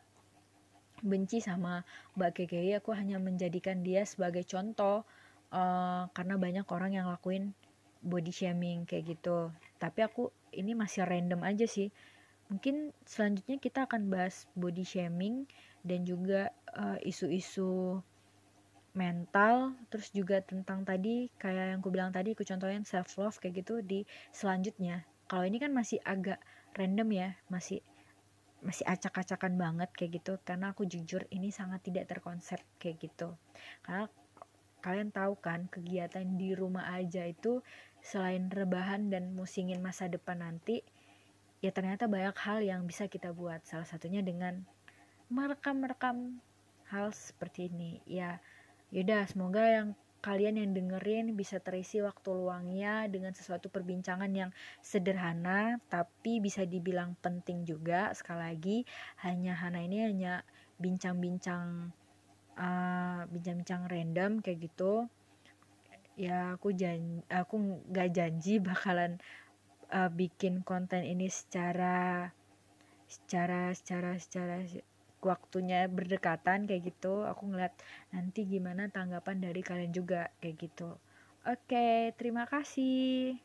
benci 1.04 1.44
sama 1.44 1.84
Mbak 2.16 2.32
KKI 2.40 2.80
aku 2.80 2.96
hanya 2.96 3.20
menjadikan 3.20 3.84
dia 3.84 4.08
sebagai 4.08 4.48
contoh 4.48 5.04
uh, 5.52 6.08
karena 6.16 6.36
banyak 6.40 6.68
orang 6.72 6.96
yang 6.96 7.12
lakuin 7.12 7.52
body 8.06 8.30
shaming 8.30 8.86
kayak 8.86 9.18
gitu. 9.18 9.50
Tapi 9.82 10.06
aku 10.06 10.30
ini 10.54 10.78
masih 10.78 11.04
random 11.04 11.41
aja 11.41 11.65
sih. 11.65 11.89
Mungkin 12.54 12.94
selanjutnya 13.10 13.58
kita 13.58 13.89
akan 13.89 14.08
bahas 14.13 14.46
body 14.54 14.86
shaming 14.86 15.50
dan 15.82 16.06
juga 16.06 16.54
eh, 16.78 17.10
isu-isu 17.10 17.65
uh, 17.65 18.06
mental. 18.94 19.74
Terus 19.89 20.13
juga 20.13 20.39
tentang 20.46 20.86
tadi 20.86 21.34
kayak 21.41 21.76
yang 21.76 21.80
aku 21.82 21.89
bilang 21.89 22.13
tadi 22.13 22.38
aku 22.38 22.46
contohin 22.46 22.86
self 22.86 23.18
love 23.18 23.41
kayak 23.41 23.65
gitu 23.65 23.82
di 23.82 24.06
selanjutnya. 24.30 25.04
Kalau 25.26 25.44
ini 25.44 25.58
kan 25.58 25.74
masih 25.74 25.98
agak 26.06 26.38
random 26.78 27.10
ya 27.10 27.30
masih 27.50 27.82
masih 28.62 28.86
acak-acakan 28.86 29.58
banget 29.58 29.89
kayak 29.98 30.22
gitu. 30.22 30.38
Karena 30.46 30.72
aku 30.72 30.86
jujur 30.86 31.26
ini 31.34 31.50
sangat 31.50 31.82
tidak 31.82 32.06
terkonsep 32.13 32.62
kayak 32.78 33.02
gitu. 33.02 33.34
Karena 33.82 34.06
kalian 34.86 35.10
tahu 35.10 35.34
kan 35.41 35.65
kegiatan 35.65 36.38
di 36.38 36.54
rumah 36.54 36.94
aja 36.94 37.26
itu 37.26 37.65
selain 38.06 38.54
rebahan 38.54 39.10
dan 39.10 39.34
musingin 39.34 39.82
masa 39.82 40.06
depan 40.06 40.46
nanti 40.46 40.86
ya 41.65 41.74
ternyata 41.74 42.06
banyak 42.06 42.38
hal 42.38 42.62
yang 42.62 42.86
bisa 42.86 43.10
kita 43.10 43.34
buat. 43.34 43.65
Salah 43.65 43.89
satunya 43.89 44.22
dengan 44.22 44.62
merekam-rekam 45.34 46.38
hal 46.94 47.10
seperti 47.10 47.74
ini. 47.74 47.98
Ya 48.06 48.38
yaudah 48.94 49.26
semoga 49.26 49.65
yang 49.65 49.98
kalian 50.22 50.58
yang 50.62 50.72
dengerin 50.74 51.34
bisa 51.34 51.58
terisi 51.62 52.02
waktu 52.02 52.34
luangnya 52.34 53.06
dengan 53.10 53.34
sesuatu 53.34 53.70
perbincangan 53.70 54.30
yang 54.34 54.50
sederhana 54.82 55.82
tapi 55.89 56.38
bisa 56.38 56.62
dibilang 56.70 57.18
penting 57.26 57.65
juga. 57.65 58.13
Sekali 58.13 58.41
lagi 58.54 58.78
hanya 59.26 59.58
Hana 59.58 59.82
ini 59.82 60.06
hanya 60.06 60.46
bincang-bincang 60.78 61.89
uh, 62.58 63.22
bincang-bincang 63.34 63.89
random 63.89 64.46
kayak 64.46 64.70
gitu 64.70 65.10
ya 66.15 66.56
aku 66.56 66.71
jan 66.71 67.21
aku 67.28 67.84
nggak 67.91 68.10
janji 68.15 68.63
bakalan 68.63 69.19
uh, 69.91 70.10
bikin 70.12 70.63
konten 70.63 71.04
ini 71.04 71.28
secara 71.28 72.32
secara 73.06 73.71
secara 73.75 74.17
secara 74.17 74.63
waktunya 75.25 75.89
berdekatan 75.89 76.69
kayak 76.69 76.93
gitu. 76.93 77.25
Aku 77.25 77.49
ngeliat 77.49 77.73
nanti 78.13 78.45
gimana 78.45 78.88
tanggapan 78.89 79.41
dari 79.41 79.62
kalian 79.65 79.91
juga 79.91 80.30
kayak 80.39 80.56
gitu. 80.62 80.89
Oke 81.45 82.13
terima 82.17 82.49
kasih 82.49 83.38